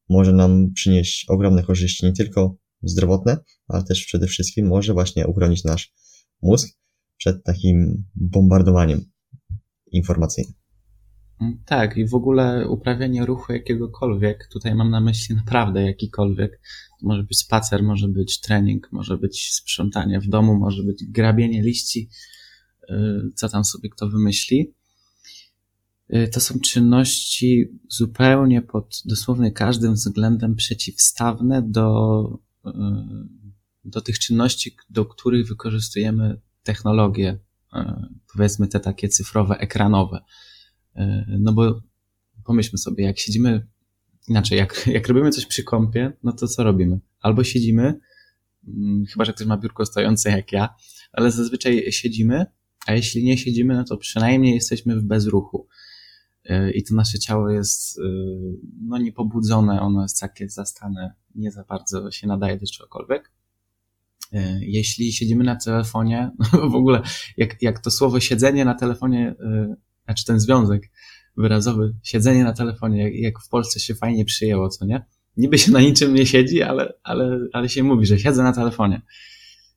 [0.09, 3.37] Może nam przynieść ogromne korzyści nie tylko zdrowotne,
[3.67, 5.93] ale też przede wszystkim może właśnie uchronić nasz
[6.41, 6.69] mózg
[7.17, 9.05] przed takim bombardowaniem
[9.91, 10.53] informacyjnym.
[11.41, 16.61] Mm, tak, i w ogóle uprawianie ruchu jakiegokolwiek, tutaj mam na myśli naprawdę jakikolwiek.
[17.01, 22.09] Może być spacer, może być trening, może być sprzątanie w domu, może być grabienie liści,
[22.89, 22.95] y,
[23.35, 24.73] co tam sobie kto wymyśli.
[26.13, 32.23] Y, to są czynności zupełnie pod dosłownie każdym względem przeciwstawne do,
[32.67, 32.71] y,
[33.85, 37.39] do tych czynności, do których wykorzystujemy technologie,
[38.33, 40.19] powiedzmy te takie cyfrowe, ekranowe.
[40.95, 41.81] E, no bo
[42.45, 43.67] pomyślmy sobie, jak siedzimy,
[44.27, 46.99] inaczej, jak, jak robimy coś przy kąpie, no to co robimy?
[47.19, 47.99] Albo siedzimy,
[48.67, 50.75] mm, chyba że ktoś ma biurko stojące jak ja,
[51.11, 52.45] ale zazwyczaj siedzimy,
[52.87, 55.67] a jeśli nie siedzimy, no to przynajmniej jesteśmy w bezruchu.
[56.45, 58.01] E, I to nasze ciało jest e,
[58.81, 63.31] no, niepobudzone, ono jest takie zastane, nie za bardzo się nadaje do czegokolwiek.
[64.61, 67.01] Jeśli siedzimy na telefonie, no w ogóle
[67.37, 69.35] jak, jak to słowo siedzenie na telefonie
[70.05, 70.91] znaczy ten związek
[71.37, 75.05] wyrazowy, siedzenie na telefonie, jak, jak w Polsce się fajnie przyjęło, co nie?
[75.37, 79.01] Niby się na niczym nie siedzi, ale, ale, ale się mówi, że siedzę na telefonie.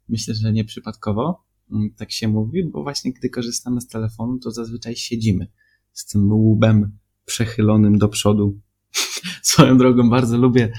[0.08, 4.96] Myślę, że nieprzypadkowo mm, tak się mówi, bo właśnie gdy korzystamy z telefonu, to zazwyczaj
[4.96, 5.46] siedzimy
[5.92, 8.60] z tym łbem przechylonym do przodu.
[9.42, 10.72] Swoją drogą bardzo lubię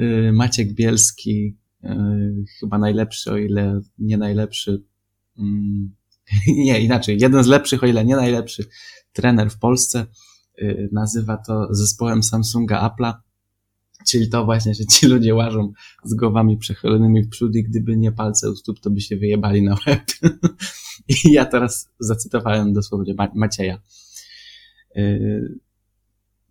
[0.00, 1.56] y, Maciek Bielski,
[2.60, 4.82] chyba najlepszy, o ile nie najlepszy.
[5.38, 5.94] Mm,
[6.46, 8.64] nie, inaczej, jeden z lepszych, o ile nie najlepszy
[9.12, 10.06] trener w Polsce
[10.62, 13.14] y, nazywa to zespołem Samsunga Apple'a,
[14.06, 15.72] czyli to właśnie, że ci ludzie łażą
[16.04, 19.62] z głowami przechylonymi w przód i gdyby nie palce u stóp, to by się wyjebali
[19.62, 20.02] na łeb.
[21.08, 23.80] I ja teraz zacytowałem dosłownie Macieja.
[24.96, 25.58] Y,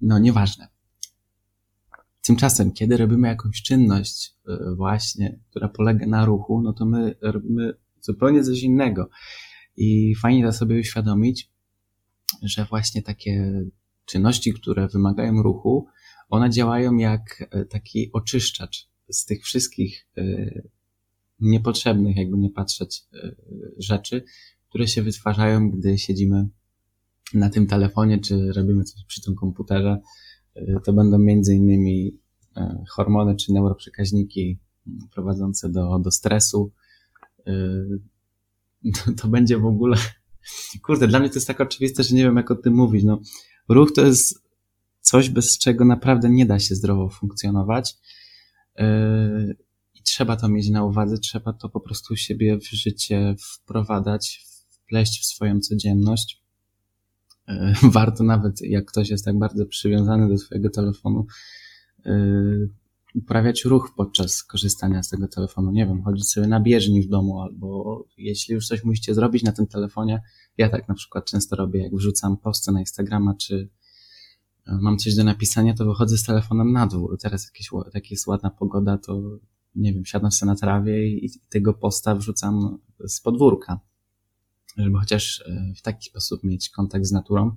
[0.01, 0.76] no, nieważne.
[2.27, 7.73] Tymczasem, kiedy robimy jakąś czynność y, właśnie, która polega na ruchu, no to my robimy
[8.01, 9.09] zupełnie coś innego.
[9.77, 11.51] I fajnie to sobie uświadomić,
[12.43, 13.63] że właśnie takie
[14.05, 15.87] czynności, które wymagają ruchu,
[16.29, 20.23] one działają jak e, taki oczyszczacz z tych wszystkich e,
[21.39, 23.35] niepotrzebnych, jakby nie patrzeć, e,
[23.77, 24.23] rzeczy,
[24.69, 26.47] które się wytwarzają, gdy siedzimy
[27.33, 30.01] na tym telefonie, czy robimy coś przy tym komputerze.
[30.83, 32.17] To będą między innymi
[32.89, 34.59] hormony czy neuroprzekaźniki
[35.13, 36.71] prowadzące do, do stresu.
[39.21, 39.97] To będzie w ogóle
[40.81, 43.03] Kurde, dla mnie to jest tak oczywiste, że nie wiem, jak o tym mówić.
[43.03, 43.21] No,
[43.69, 44.47] ruch to jest
[45.01, 47.95] coś, bez czego naprawdę nie da się zdrowo funkcjonować.
[49.95, 55.21] I trzeba to mieć na uwadze, trzeba to po prostu siebie w życie wprowadzać, wpleść
[55.21, 56.43] w swoją codzienność.
[57.91, 61.25] Warto nawet, jak ktoś jest tak bardzo przywiązany do swojego telefonu,
[62.05, 62.69] yy,
[63.15, 65.71] uprawiać ruch podczas korzystania z tego telefonu.
[65.71, 69.51] Nie wiem, chodzić sobie na bieżni w domu, albo jeśli już coś musicie zrobić na
[69.51, 70.21] tym telefonie,
[70.57, 73.69] ja tak na przykład często robię, jak wrzucam posty na Instagrama, czy
[74.67, 77.17] e, mam coś do napisania, to wychodzę z telefonem na dwór.
[77.21, 79.21] Teraz jakieś, jak jest ładna pogoda, to
[79.75, 82.77] nie wiem, siadam sobie na trawie i, i tego posta wrzucam
[83.07, 83.79] z podwórka,
[84.77, 87.55] żeby chociaż e, w taki sposób mieć kontakt z naturą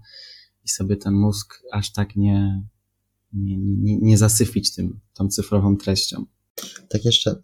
[0.65, 2.65] i sobie ten mózg aż tak nie,
[3.33, 6.25] nie, nie, nie zasyfić tym, tą cyfrową treścią.
[6.89, 7.35] Tak jeszcze,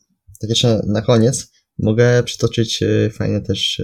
[0.41, 3.83] tak jeszcze na koniec mogę przytoczyć e, fajne też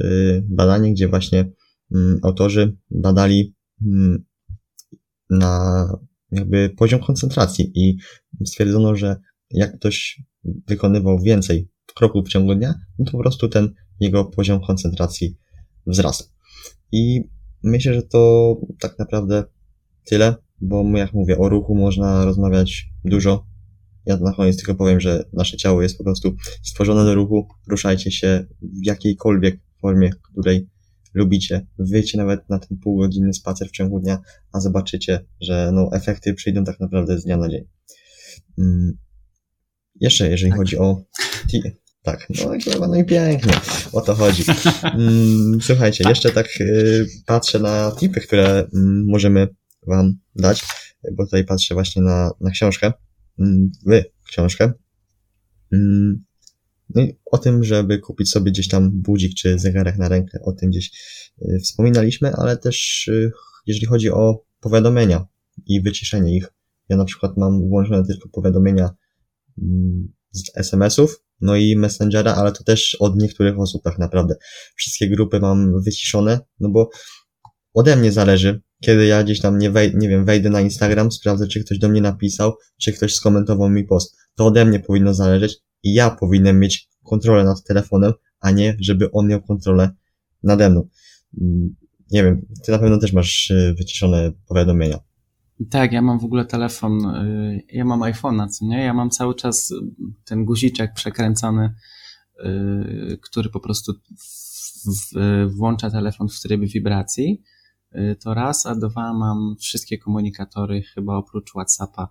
[0.48, 1.52] badanie, gdzie właśnie
[1.94, 4.24] Mm, autorzy badali mm,
[5.30, 5.86] na
[6.30, 7.96] jakby poziom koncentracji i
[8.44, 9.16] stwierdzono, że
[9.50, 14.60] jak ktoś wykonywał więcej kroków w ciągu dnia, no to po prostu ten jego poziom
[14.66, 15.36] koncentracji
[15.86, 16.24] wzrasta.
[16.92, 17.20] I
[17.62, 19.44] myślę, że to tak naprawdę
[20.04, 23.46] tyle, bo jak mówię, o ruchu można rozmawiać dużo.
[24.06, 27.48] Ja na koniec tylko powiem, że nasze ciało jest po prostu stworzone do ruchu.
[27.68, 30.68] Ruszajcie się w jakiejkolwiek formie, której
[31.14, 34.18] lubicie, wyjdźcie nawet na ten półgodzinny spacer w ciągu dnia,
[34.52, 37.64] a zobaczycie, że no, efekty przyjdą tak naprawdę z dnia na dzień.
[38.58, 38.98] Mm.
[40.00, 40.58] Jeszcze, jeżeli tak.
[40.58, 41.04] chodzi o...
[42.02, 43.52] Tak, no, no i pięknie,
[43.92, 44.44] o to chodzi.
[44.82, 49.48] Mm, słuchajcie, jeszcze tak y, patrzę na tipy, które mm, możemy
[49.86, 50.62] Wam dać.
[51.12, 52.92] bo tutaj patrzę właśnie na, na książkę,
[53.38, 53.70] mm,
[54.24, 54.72] w książkę.
[56.94, 60.52] No i o tym, żeby kupić sobie gdzieś tam budzik czy zegarek na rękę, o
[60.52, 60.90] tym gdzieś
[61.42, 63.32] y, wspominaliśmy, ale też y,
[63.66, 65.26] jeżeli chodzi o powiadomienia
[65.66, 66.46] i wyciszenie ich.
[66.88, 68.90] Ja na przykład mam włączone tylko powiadomienia
[70.30, 74.34] z SMS-ów, no i Messengera, ale to też od niektórych osób tak naprawdę.
[74.76, 76.90] Wszystkie grupy mam wyciszone, no bo
[77.74, 81.46] ode mnie zależy, kiedy ja gdzieś tam nie, wej- nie wiem, wejdę na Instagram, sprawdzę,
[81.46, 84.16] czy ktoś do mnie napisał, czy ktoś skomentował mi post.
[84.34, 89.10] To ode mnie powinno zależeć i ja powinienem mieć kontrolę nad telefonem, a nie, żeby
[89.10, 89.90] on miał kontrolę
[90.42, 90.88] nade mną.
[91.40, 91.74] Mm,
[92.10, 94.98] nie wiem, ty na pewno też masz y, wyciszone powiadomienia.
[95.70, 98.84] Tak, ja mam w ogóle telefon, y, ja mam iPhone'a, co nie?
[98.84, 99.74] Ja mam cały czas y,
[100.24, 101.74] ten guziczek przekręcony,
[103.20, 103.92] który po prostu
[105.46, 107.42] włącza telefon w trybie wibracji.
[108.20, 112.08] To raz, a dwa mam wszystkie komunikatory, chyba oprócz WhatsAppa,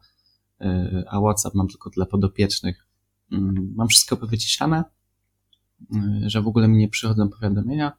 [1.07, 2.87] a WhatsApp mam tylko dla podopiecznych.
[3.75, 4.83] Mam wszystko wyciszane,
[6.25, 7.91] że w ogóle mi nie przychodzą powiadomienia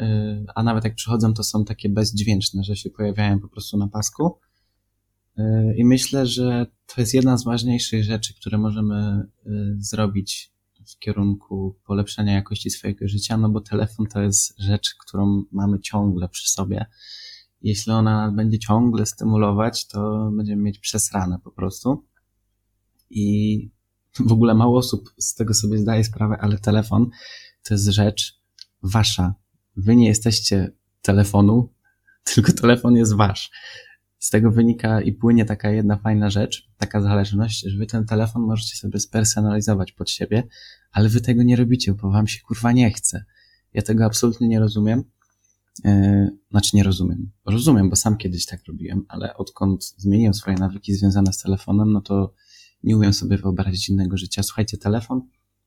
[0.00, 3.88] Y, a nawet jak przychodzą, to są takie bezdźwięczne, że się pojawiają po prostu na
[3.88, 4.38] pasku.
[5.76, 10.52] I myślę, że to jest jedna z ważniejszych rzeczy, które możemy y, zrobić
[10.86, 16.28] w kierunku polepszenia jakości swojego życia, no bo telefon to jest rzecz, którą mamy ciągle
[16.28, 16.86] przy sobie.
[17.62, 22.04] Jeśli ona będzie ciągle stymulować, to będziemy mieć przesrane po prostu.
[23.10, 23.70] I
[24.20, 27.10] w ogóle mało osób z tego sobie zdaje sprawę, ale telefon
[27.62, 28.40] to jest rzecz
[28.82, 29.34] wasza,
[29.76, 30.72] wy nie jesteście
[31.02, 31.72] telefonu,
[32.34, 33.50] tylko telefon jest wasz.
[34.18, 38.42] Z tego wynika i płynie taka jedna fajna rzecz, taka zależność, że wy ten telefon
[38.42, 40.42] możecie sobie spersonalizować pod siebie,
[40.92, 43.24] ale wy tego nie robicie, bo wam się kurwa nie chce.
[43.74, 45.04] Ja tego absolutnie nie rozumiem.
[45.84, 47.30] Yy, znaczy nie rozumiem.
[47.46, 52.00] Rozumiem, bo sam kiedyś tak robiłem, ale odkąd zmieniłem swoje nawyki związane z telefonem, no
[52.00, 52.34] to
[52.82, 54.42] nie umiem sobie wyobrazić innego życia.
[54.42, 55.22] Słuchajcie, telefon,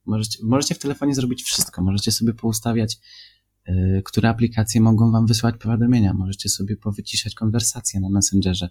[0.05, 1.81] możecie, możecie w telefonie zrobić wszystko.
[1.81, 2.99] Możecie sobie poustawiać
[4.05, 6.13] które aplikacje mogą Wam wysłać powiadomienia.
[6.13, 8.69] Możecie sobie powyciszać konwersacje na Messengerze.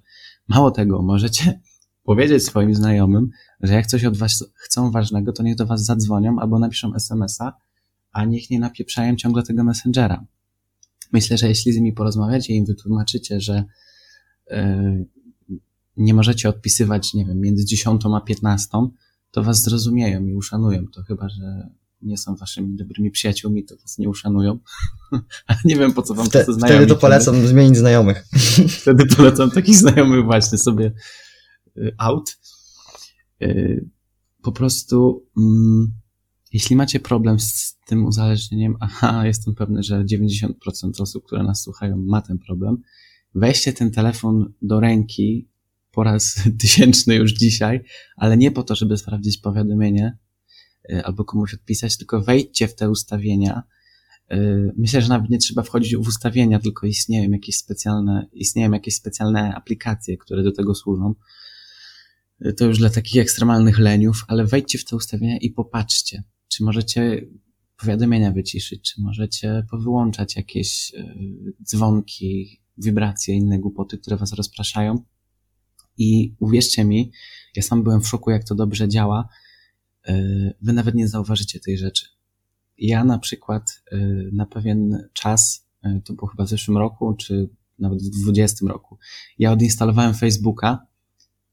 [0.48, 1.60] Mało tego, możecie
[2.04, 3.30] powiedzieć swoim znajomym,
[3.60, 7.52] że jak coś od Was chcą ważnego, to niech do Was zadzwonią albo napiszą SMS-a,
[8.12, 10.24] a niech nie napieprzają ciągle tego Messengera.
[11.12, 13.64] Myślę, że jeśli z nimi porozmawiacie i im wytłumaczycie, że
[14.50, 15.06] yy,
[15.96, 18.68] nie możecie odpisywać, nie wiem, między 10 a 15,
[19.30, 20.86] to Was zrozumieją i uszanują.
[20.86, 21.70] To chyba, że
[22.02, 24.58] nie są waszymi dobrymi przyjaciółmi, to was nie uszanują.
[25.64, 26.78] Nie wiem, po co wam Wte, to znajomi.
[26.78, 28.24] Wtedy to polecam zmienić znajomych.
[28.80, 30.92] Wtedy polecam takich znajomych właśnie sobie
[31.76, 32.38] y, out.
[33.42, 33.88] Y,
[34.42, 35.92] po prostu, mm,
[36.52, 40.48] jeśli macie problem z tym uzależnieniem, aha, jestem pewny, że 90%
[40.98, 42.76] osób, które nas słuchają, ma ten problem,
[43.34, 45.48] weźcie ten telefon do ręki
[45.92, 47.80] po raz tysięczny już dzisiaj,
[48.16, 50.18] ale nie po to, żeby sprawdzić powiadomienie,
[51.04, 53.62] albo komuś odpisać, tylko wejdźcie w te ustawienia.
[54.32, 58.94] Y, myślę, że nawet nie trzeba wchodzić w ustawienia, tylko istnieją jakieś specjalne, istnieją jakieś
[58.94, 61.14] specjalne aplikacje, które do tego służą.
[62.46, 66.64] Y, to już dla takich ekstremalnych leniów, ale wejdźcie w te ustawienia i popatrzcie, czy
[66.64, 67.26] możecie
[67.80, 70.92] powiadomienia wyciszyć, czy możecie powyłączać jakieś
[71.64, 75.04] dzwonki, wibracje, inne głupoty, które was rozpraszają.
[75.98, 77.12] I uwierzcie mi,
[77.56, 79.28] ja sam byłem w szoku, jak to dobrze działa,
[80.62, 82.06] wy nawet nie zauważycie tej rzeczy.
[82.78, 83.98] Ja na przykład e,
[84.32, 87.48] na pewien czas, e, to było chyba w zeszłym roku, czy
[87.78, 88.98] nawet w 2020 roku,
[89.38, 90.86] ja odinstalowałem Facebooka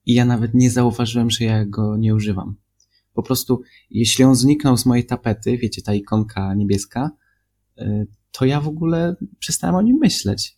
[0.06, 2.56] i ja nawet nie zauważyłem, że ja go nie używam.
[3.14, 7.12] Po prostu, jeśli on zniknął z mojej tapety, wiecie, ta ikonka niebieska,
[8.32, 10.58] to ja w ogóle przestałem o nim myśleć.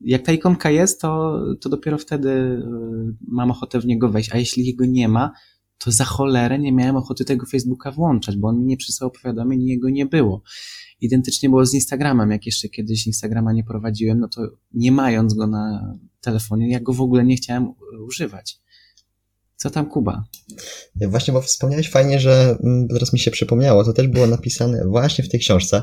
[0.00, 2.62] Jak ta ikonka jest, to, to dopiero wtedy
[3.28, 5.32] mam ochotę w niego wejść, a jeśli jego nie ma,
[5.84, 9.62] to za cholerę nie miałem ochoty tego Facebooka włączać, bo on mi nie przysłał powiadomień
[9.62, 10.42] i jego nie było.
[11.00, 15.46] Identycznie było z Instagramem, jak jeszcze kiedyś Instagrama nie prowadziłem, no to nie mając go
[15.46, 17.72] na telefonie, ja go w ogóle nie chciałem
[18.06, 18.60] używać.
[19.56, 20.24] Co tam Kuba?
[20.96, 25.24] Właśnie, bo wspomniałeś fajnie, że mm, teraz mi się przypomniało, to też było napisane właśnie
[25.24, 25.82] w tej książce,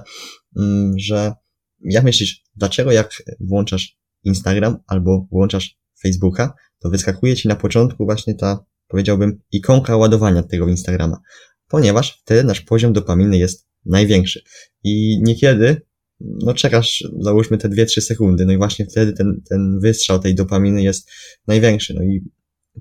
[0.55, 1.33] mm, że
[1.79, 8.35] jak myślisz, dlaczego jak włączasz Instagram albo włączasz Facebooka, to wyskakuje ci na początku właśnie
[8.35, 11.19] ta powiedziałbym, ikonka ładowania tego Instagrama,
[11.67, 14.41] ponieważ wtedy nasz poziom dopaminy jest największy.
[14.83, 15.81] I niekiedy,
[16.19, 20.83] no czekasz, załóżmy te 2-3 sekundy, no i właśnie wtedy ten, ten wystrzał tej dopaminy
[20.83, 21.09] jest
[21.47, 21.93] największy.
[21.93, 22.23] No i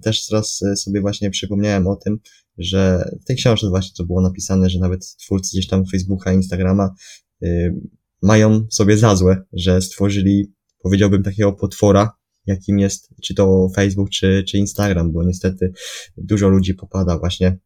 [0.03, 2.19] też teraz e, sobie właśnie przypomniałem o tym,
[2.59, 6.95] że w tej książce właśnie to było napisane, że nawet twórcy gdzieś tam Facebooka, Instagrama
[7.41, 7.81] yy,
[8.23, 10.53] mają sobie za złe, że stworzyli,
[10.83, 12.13] powiedziałbym, takiego potwora
[12.47, 15.73] jakim jest czy to Facebook, czy, czy Instagram, bo niestety
[16.17, 17.59] dużo ludzi popada właśnie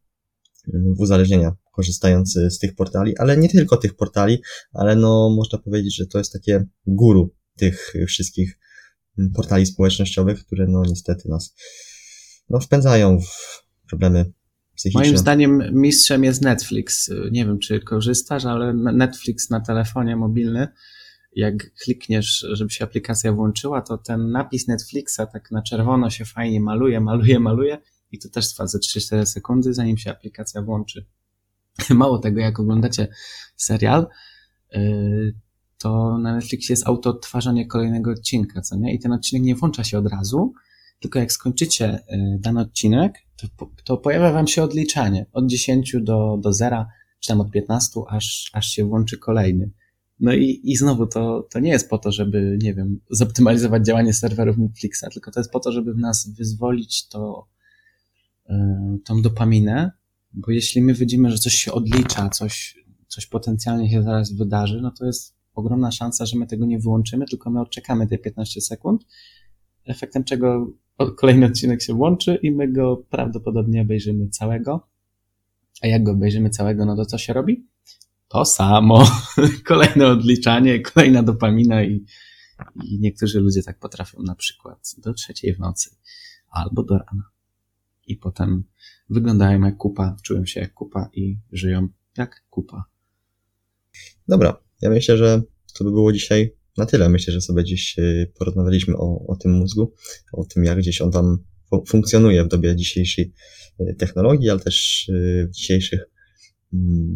[0.67, 4.41] w uzależnienia, korzystając z tych portali, ale nie tylko tych portali,
[4.73, 8.59] ale no można powiedzieć, że to jest takie guru tych wszystkich
[9.35, 11.55] portali społecznościowych, które no niestety nas
[12.49, 14.25] no, wpędzają w problemy
[14.75, 15.01] psychiczne.
[15.01, 17.09] Moim zdaniem mistrzem jest Netflix.
[17.31, 20.67] Nie wiem, czy korzystasz, ale Netflix na telefonie mobilny,
[21.35, 26.61] jak klikniesz, żeby się aplikacja włączyła, to ten napis Netflixa tak na czerwono się fajnie
[26.61, 27.77] maluje, maluje, maluje
[28.11, 31.05] i to też trwa ze 3-4 sekundy, zanim się aplikacja włączy.
[31.89, 33.07] Mało tego, jak oglądacie
[33.55, 34.07] serial,
[34.73, 35.33] yy,
[35.77, 38.93] to na Netflixie jest auto odtwarzanie kolejnego odcinka, co nie?
[38.93, 40.53] I ten odcinek nie włącza się od razu,
[40.99, 46.37] tylko jak skończycie y, dany odcinek, to, to pojawia wam się odliczanie od 10 do,
[46.41, 46.85] do 0,
[47.19, 49.71] czy tam od 15, aż, aż się włączy kolejny.
[50.21, 54.13] No i, i znowu to, to nie jest po to, żeby, nie wiem, zoptymalizować działanie
[54.13, 57.47] serwerów Netflixa, tylko to jest po to, żeby w nas wyzwolić to,
[58.49, 58.53] y,
[59.05, 59.91] tą dopaminę,
[60.33, 62.77] bo jeśli my widzimy, że coś się odlicza, coś,
[63.07, 67.25] coś potencjalnie się zaraz wydarzy, no to jest ogromna szansa, że my tego nie wyłączymy,
[67.25, 69.05] tylko my odczekamy te 15 sekund,
[69.85, 70.73] efektem czego
[71.17, 74.87] kolejny odcinek się włączy i my go prawdopodobnie obejrzymy całego.
[75.81, 77.70] A jak go obejrzymy całego, no to co się robi?
[78.31, 79.07] To samo.
[79.67, 82.05] Kolejne odliczanie, kolejna dopamina i,
[82.83, 85.89] i niektórzy ludzie tak potrafią na przykład do trzeciej w nocy
[86.49, 87.23] albo do rana.
[88.07, 88.63] I potem
[89.09, 91.87] wyglądają jak kupa, czują się jak kupa i żyją
[92.17, 92.83] jak kupa.
[94.27, 95.41] Dobra, ja myślę, że
[95.73, 97.09] to by było dzisiaj na tyle.
[97.09, 99.93] Myślę, że sobie dziś e, porozmawialiśmy o, o tym mózgu,
[100.33, 101.37] o tym, jak gdzieś on tam
[101.87, 103.33] funkcjonuje w dobie dzisiejszej
[103.79, 106.10] e, technologii, ale też e, w dzisiejszych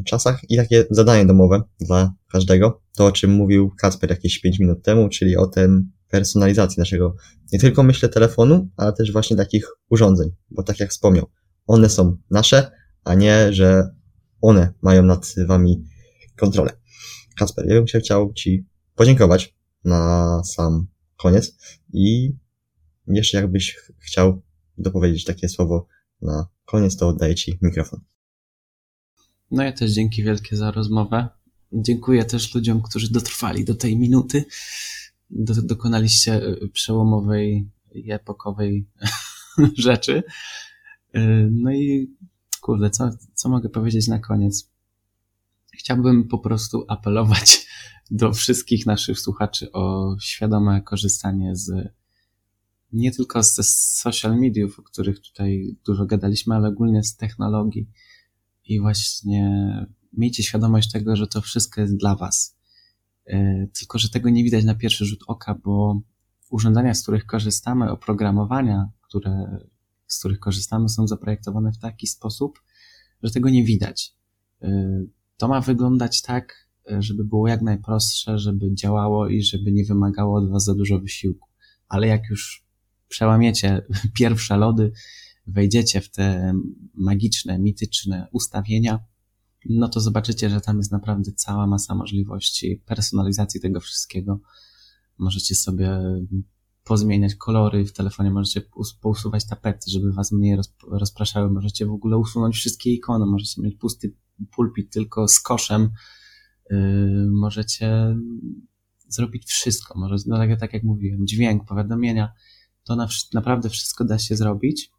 [0.06, 2.82] czasach i takie zadanie domowe dla każdego.
[2.96, 7.16] To, o czym mówił Kacper jakieś 5 minut temu, czyli o tym personalizacji naszego,
[7.54, 11.30] nie tylko myślę telefonu, ale też właśnie takich urządzeń, bo tak jak wspomniał,
[11.68, 12.72] one są nasze,
[13.04, 13.96] a nie, że
[14.42, 15.84] one mają nad wami
[16.38, 16.72] kontrolę.
[17.38, 18.66] Kasper, ja bym się chciał Ci
[18.96, 19.56] podziękować
[19.86, 20.88] na sam
[21.18, 21.58] koniec
[21.94, 22.36] i
[23.08, 24.42] jeszcze jakbyś chciał
[24.78, 25.88] dopowiedzieć takie słowo
[26.22, 28.02] na koniec, to oddaję Ci mikrofon.
[29.52, 31.28] No ja też dzięki wielkie za rozmowę.
[31.74, 34.46] Dziękuję też ludziom, którzy dotrwali do tej minuty.
[35.30, 38.88] Do, dokonaliście y, przełomowej i epokowej
[39.78, 40.24] rzeczy.
[41.16, 42.12] Y, no i
[42.62, 44.72] kurde, co, co mogę powiedzieć na koniec?
[45.74, 47.68] Chciałbym po prostu apelować
[48.12, 51.94] do wszystkich naszych słuchaczy o świadome korzystanie z
[52.94, 57.90] nie tylko ze social mediów, o których tutaj dużo gadaliśmy, ale ogólnie z technologii.
[58.66, 59.62] I właśnie
[60.14, 62.58] miejcie świadomość tego, że to wszystko jest dla Was.
[63.26, 66.02] E, tylko, że tego nie widać na pierwszy rzut oka, bo
[66.50, 69.60] urządzenia, z których korzystamy, oprogramowania, które,
[70.08, 72.60] z których korzystamy, są zaprojektowane w taki sposób,
[73.24, 74.14] że tego nie widać.
[74.62, 75.02] E,
[75.38, 76.66] to ma wyglądać tak,
[77.00, 81.50] żeby było jak najprostsze, żeby działało i żeby nie wymagało od Was za dużo wysiłku.
[81.88, 82.66] Ale jak już
[83.08, 83.82] przełamiecie
[84.20, 84.92] pierwsze lody,
[85.48, 86.54] wejdziecie w te
[86.94, 89.00] magiczne, mityczne ustawienia,
[89.70, 94.40] no to zobaczycie, że tam jest naprawdę cała masa możliwości personalizacji tego wszystkiego.
[95.18, 96.02] Możecie sobie
[96.84, 98.62] pozmieniać kolory w telefonie, możecie
[99.02, 100.58] pousuwać tapety, żeby was mniej
[100.92, 104.16] rozpraszały, możecie w ogóle usunąć wszystkie ikony, możecie mieć pusty
[104.56, 105.90] pulpit tylko z koszem,
[106.70, 108.16] yy, możecie
[109.08, 110.00] zrobić wszystko.
[110.00, 112.34] Może, no tak, tak jak mówiłem, dźwięk, powiadomienia,
[112.84, 114.92] to na, naprawdę wszystko da się zrobić.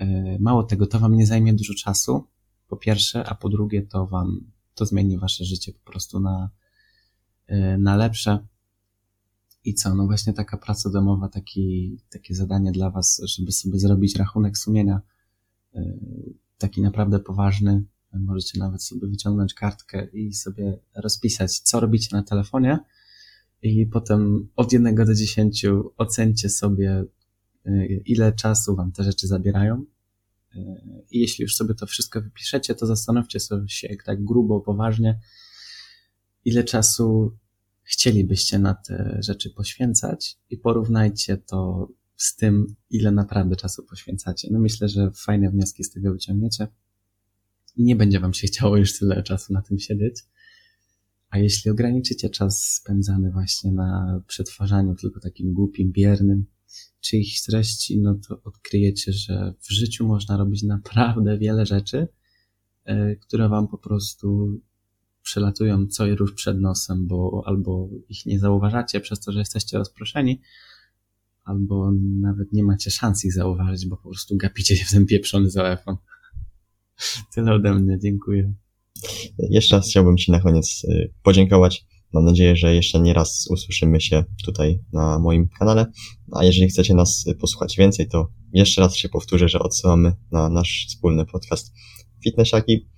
[0.00, 2.26] Yy, mało tego, to wam nie zajmie dużo czasu,
[2.68, 6.50] po pierwsze, a po drugie, to wam, to zmieni wasze życie po prostu na,
[7.48, 8.46] yy, na lepsze.
[9.64, 9.94] I co?
[9.94, 15.00] No właśnie taka praca domowa, taki, takie zadanie dla was, żeby sobie zrobić rachunek sumienia,
[15.74, 22.22] yy, taki naprawdę poważny, Możecie nawet sobie wyciągnąć kartkę i sobie rozpisać, co robicie na
[22.22, 22.78] telefonie
[23.62, 27.04] i potem od jednego do dziesięciu ocencie sobie,
[28.04, 29.84] ile czasu wam te rzeczy zabierają.
[30.56, 30.58] Y,
[31.10, 35.20] I jeśli już sobie to wszystko wypiszecie, to zastanówcie sobie się tak grubo, poważnie,
[36.44, 37.36] ile czasu
[37.82, 44.48] chcielibyście na te rzeczy poświęcać i porównajcie to z tym, ile naprawdę czasu poświęcacie.
[44.50, 46.68] No myślę, że fajne wnioski z tego wyciągniecie
[47.76, 50.16] i nie będzie wam się chciało już tyle czasu na tym siedzieć.
[51.30, 56.46] A jeśli ograniczycie czas spędzany właśnie na przetwarzaniu tylko takim głupim, biernym
[57.00, 62.08] czyichś treści, no to odkryjecie, że w życiu można robić naprawdę wiele rzeczy,
[62.84, 64.58] e, które wam po prostu
[65.22, 69.78] przelatują co i róż przed nosem, bo albo ich nie zauważacie przez to, że jesteście
[69.78, 70.40] rozproszeni,
[71.44, 75.50] albo nawet nie macie szans ich zauważyć, bo po prostu gapicie się w ten pieprzony
[75.50, 75.96] telefon.
[77.34, 78.54] Tyle ode mnie, dziękuję.
[79.38, 81.86] Jeszcze raz chciałbym Ci na koniec y, podziękować.
[82.12, 85.86] Mam nadzieję, że jeszcze nie raz usłyszymy się tutaj na moim kanale.
[86.32, 90.86] A jeżeli chcecie nas posłuchać więcej, to jeszcze raz się powtórzę, że odsyłamy na nasz
[90.88, 91.72] wspólny podcast
[92.24, 92.88] Fitnessiaki.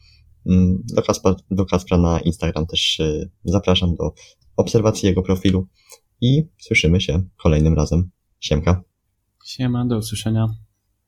[0.47, 4.14] Mm, Do Kaspra, do Kaspra na Instagram też y, zapraszam do
[4.56, 5.68] obserwacji jego profilu
[6.20, 8.10] i słyszymy się kolejnym razem.
[8.40, 8.82] Siemka.
[9.47, 10.61] Siema, do usłyszenia.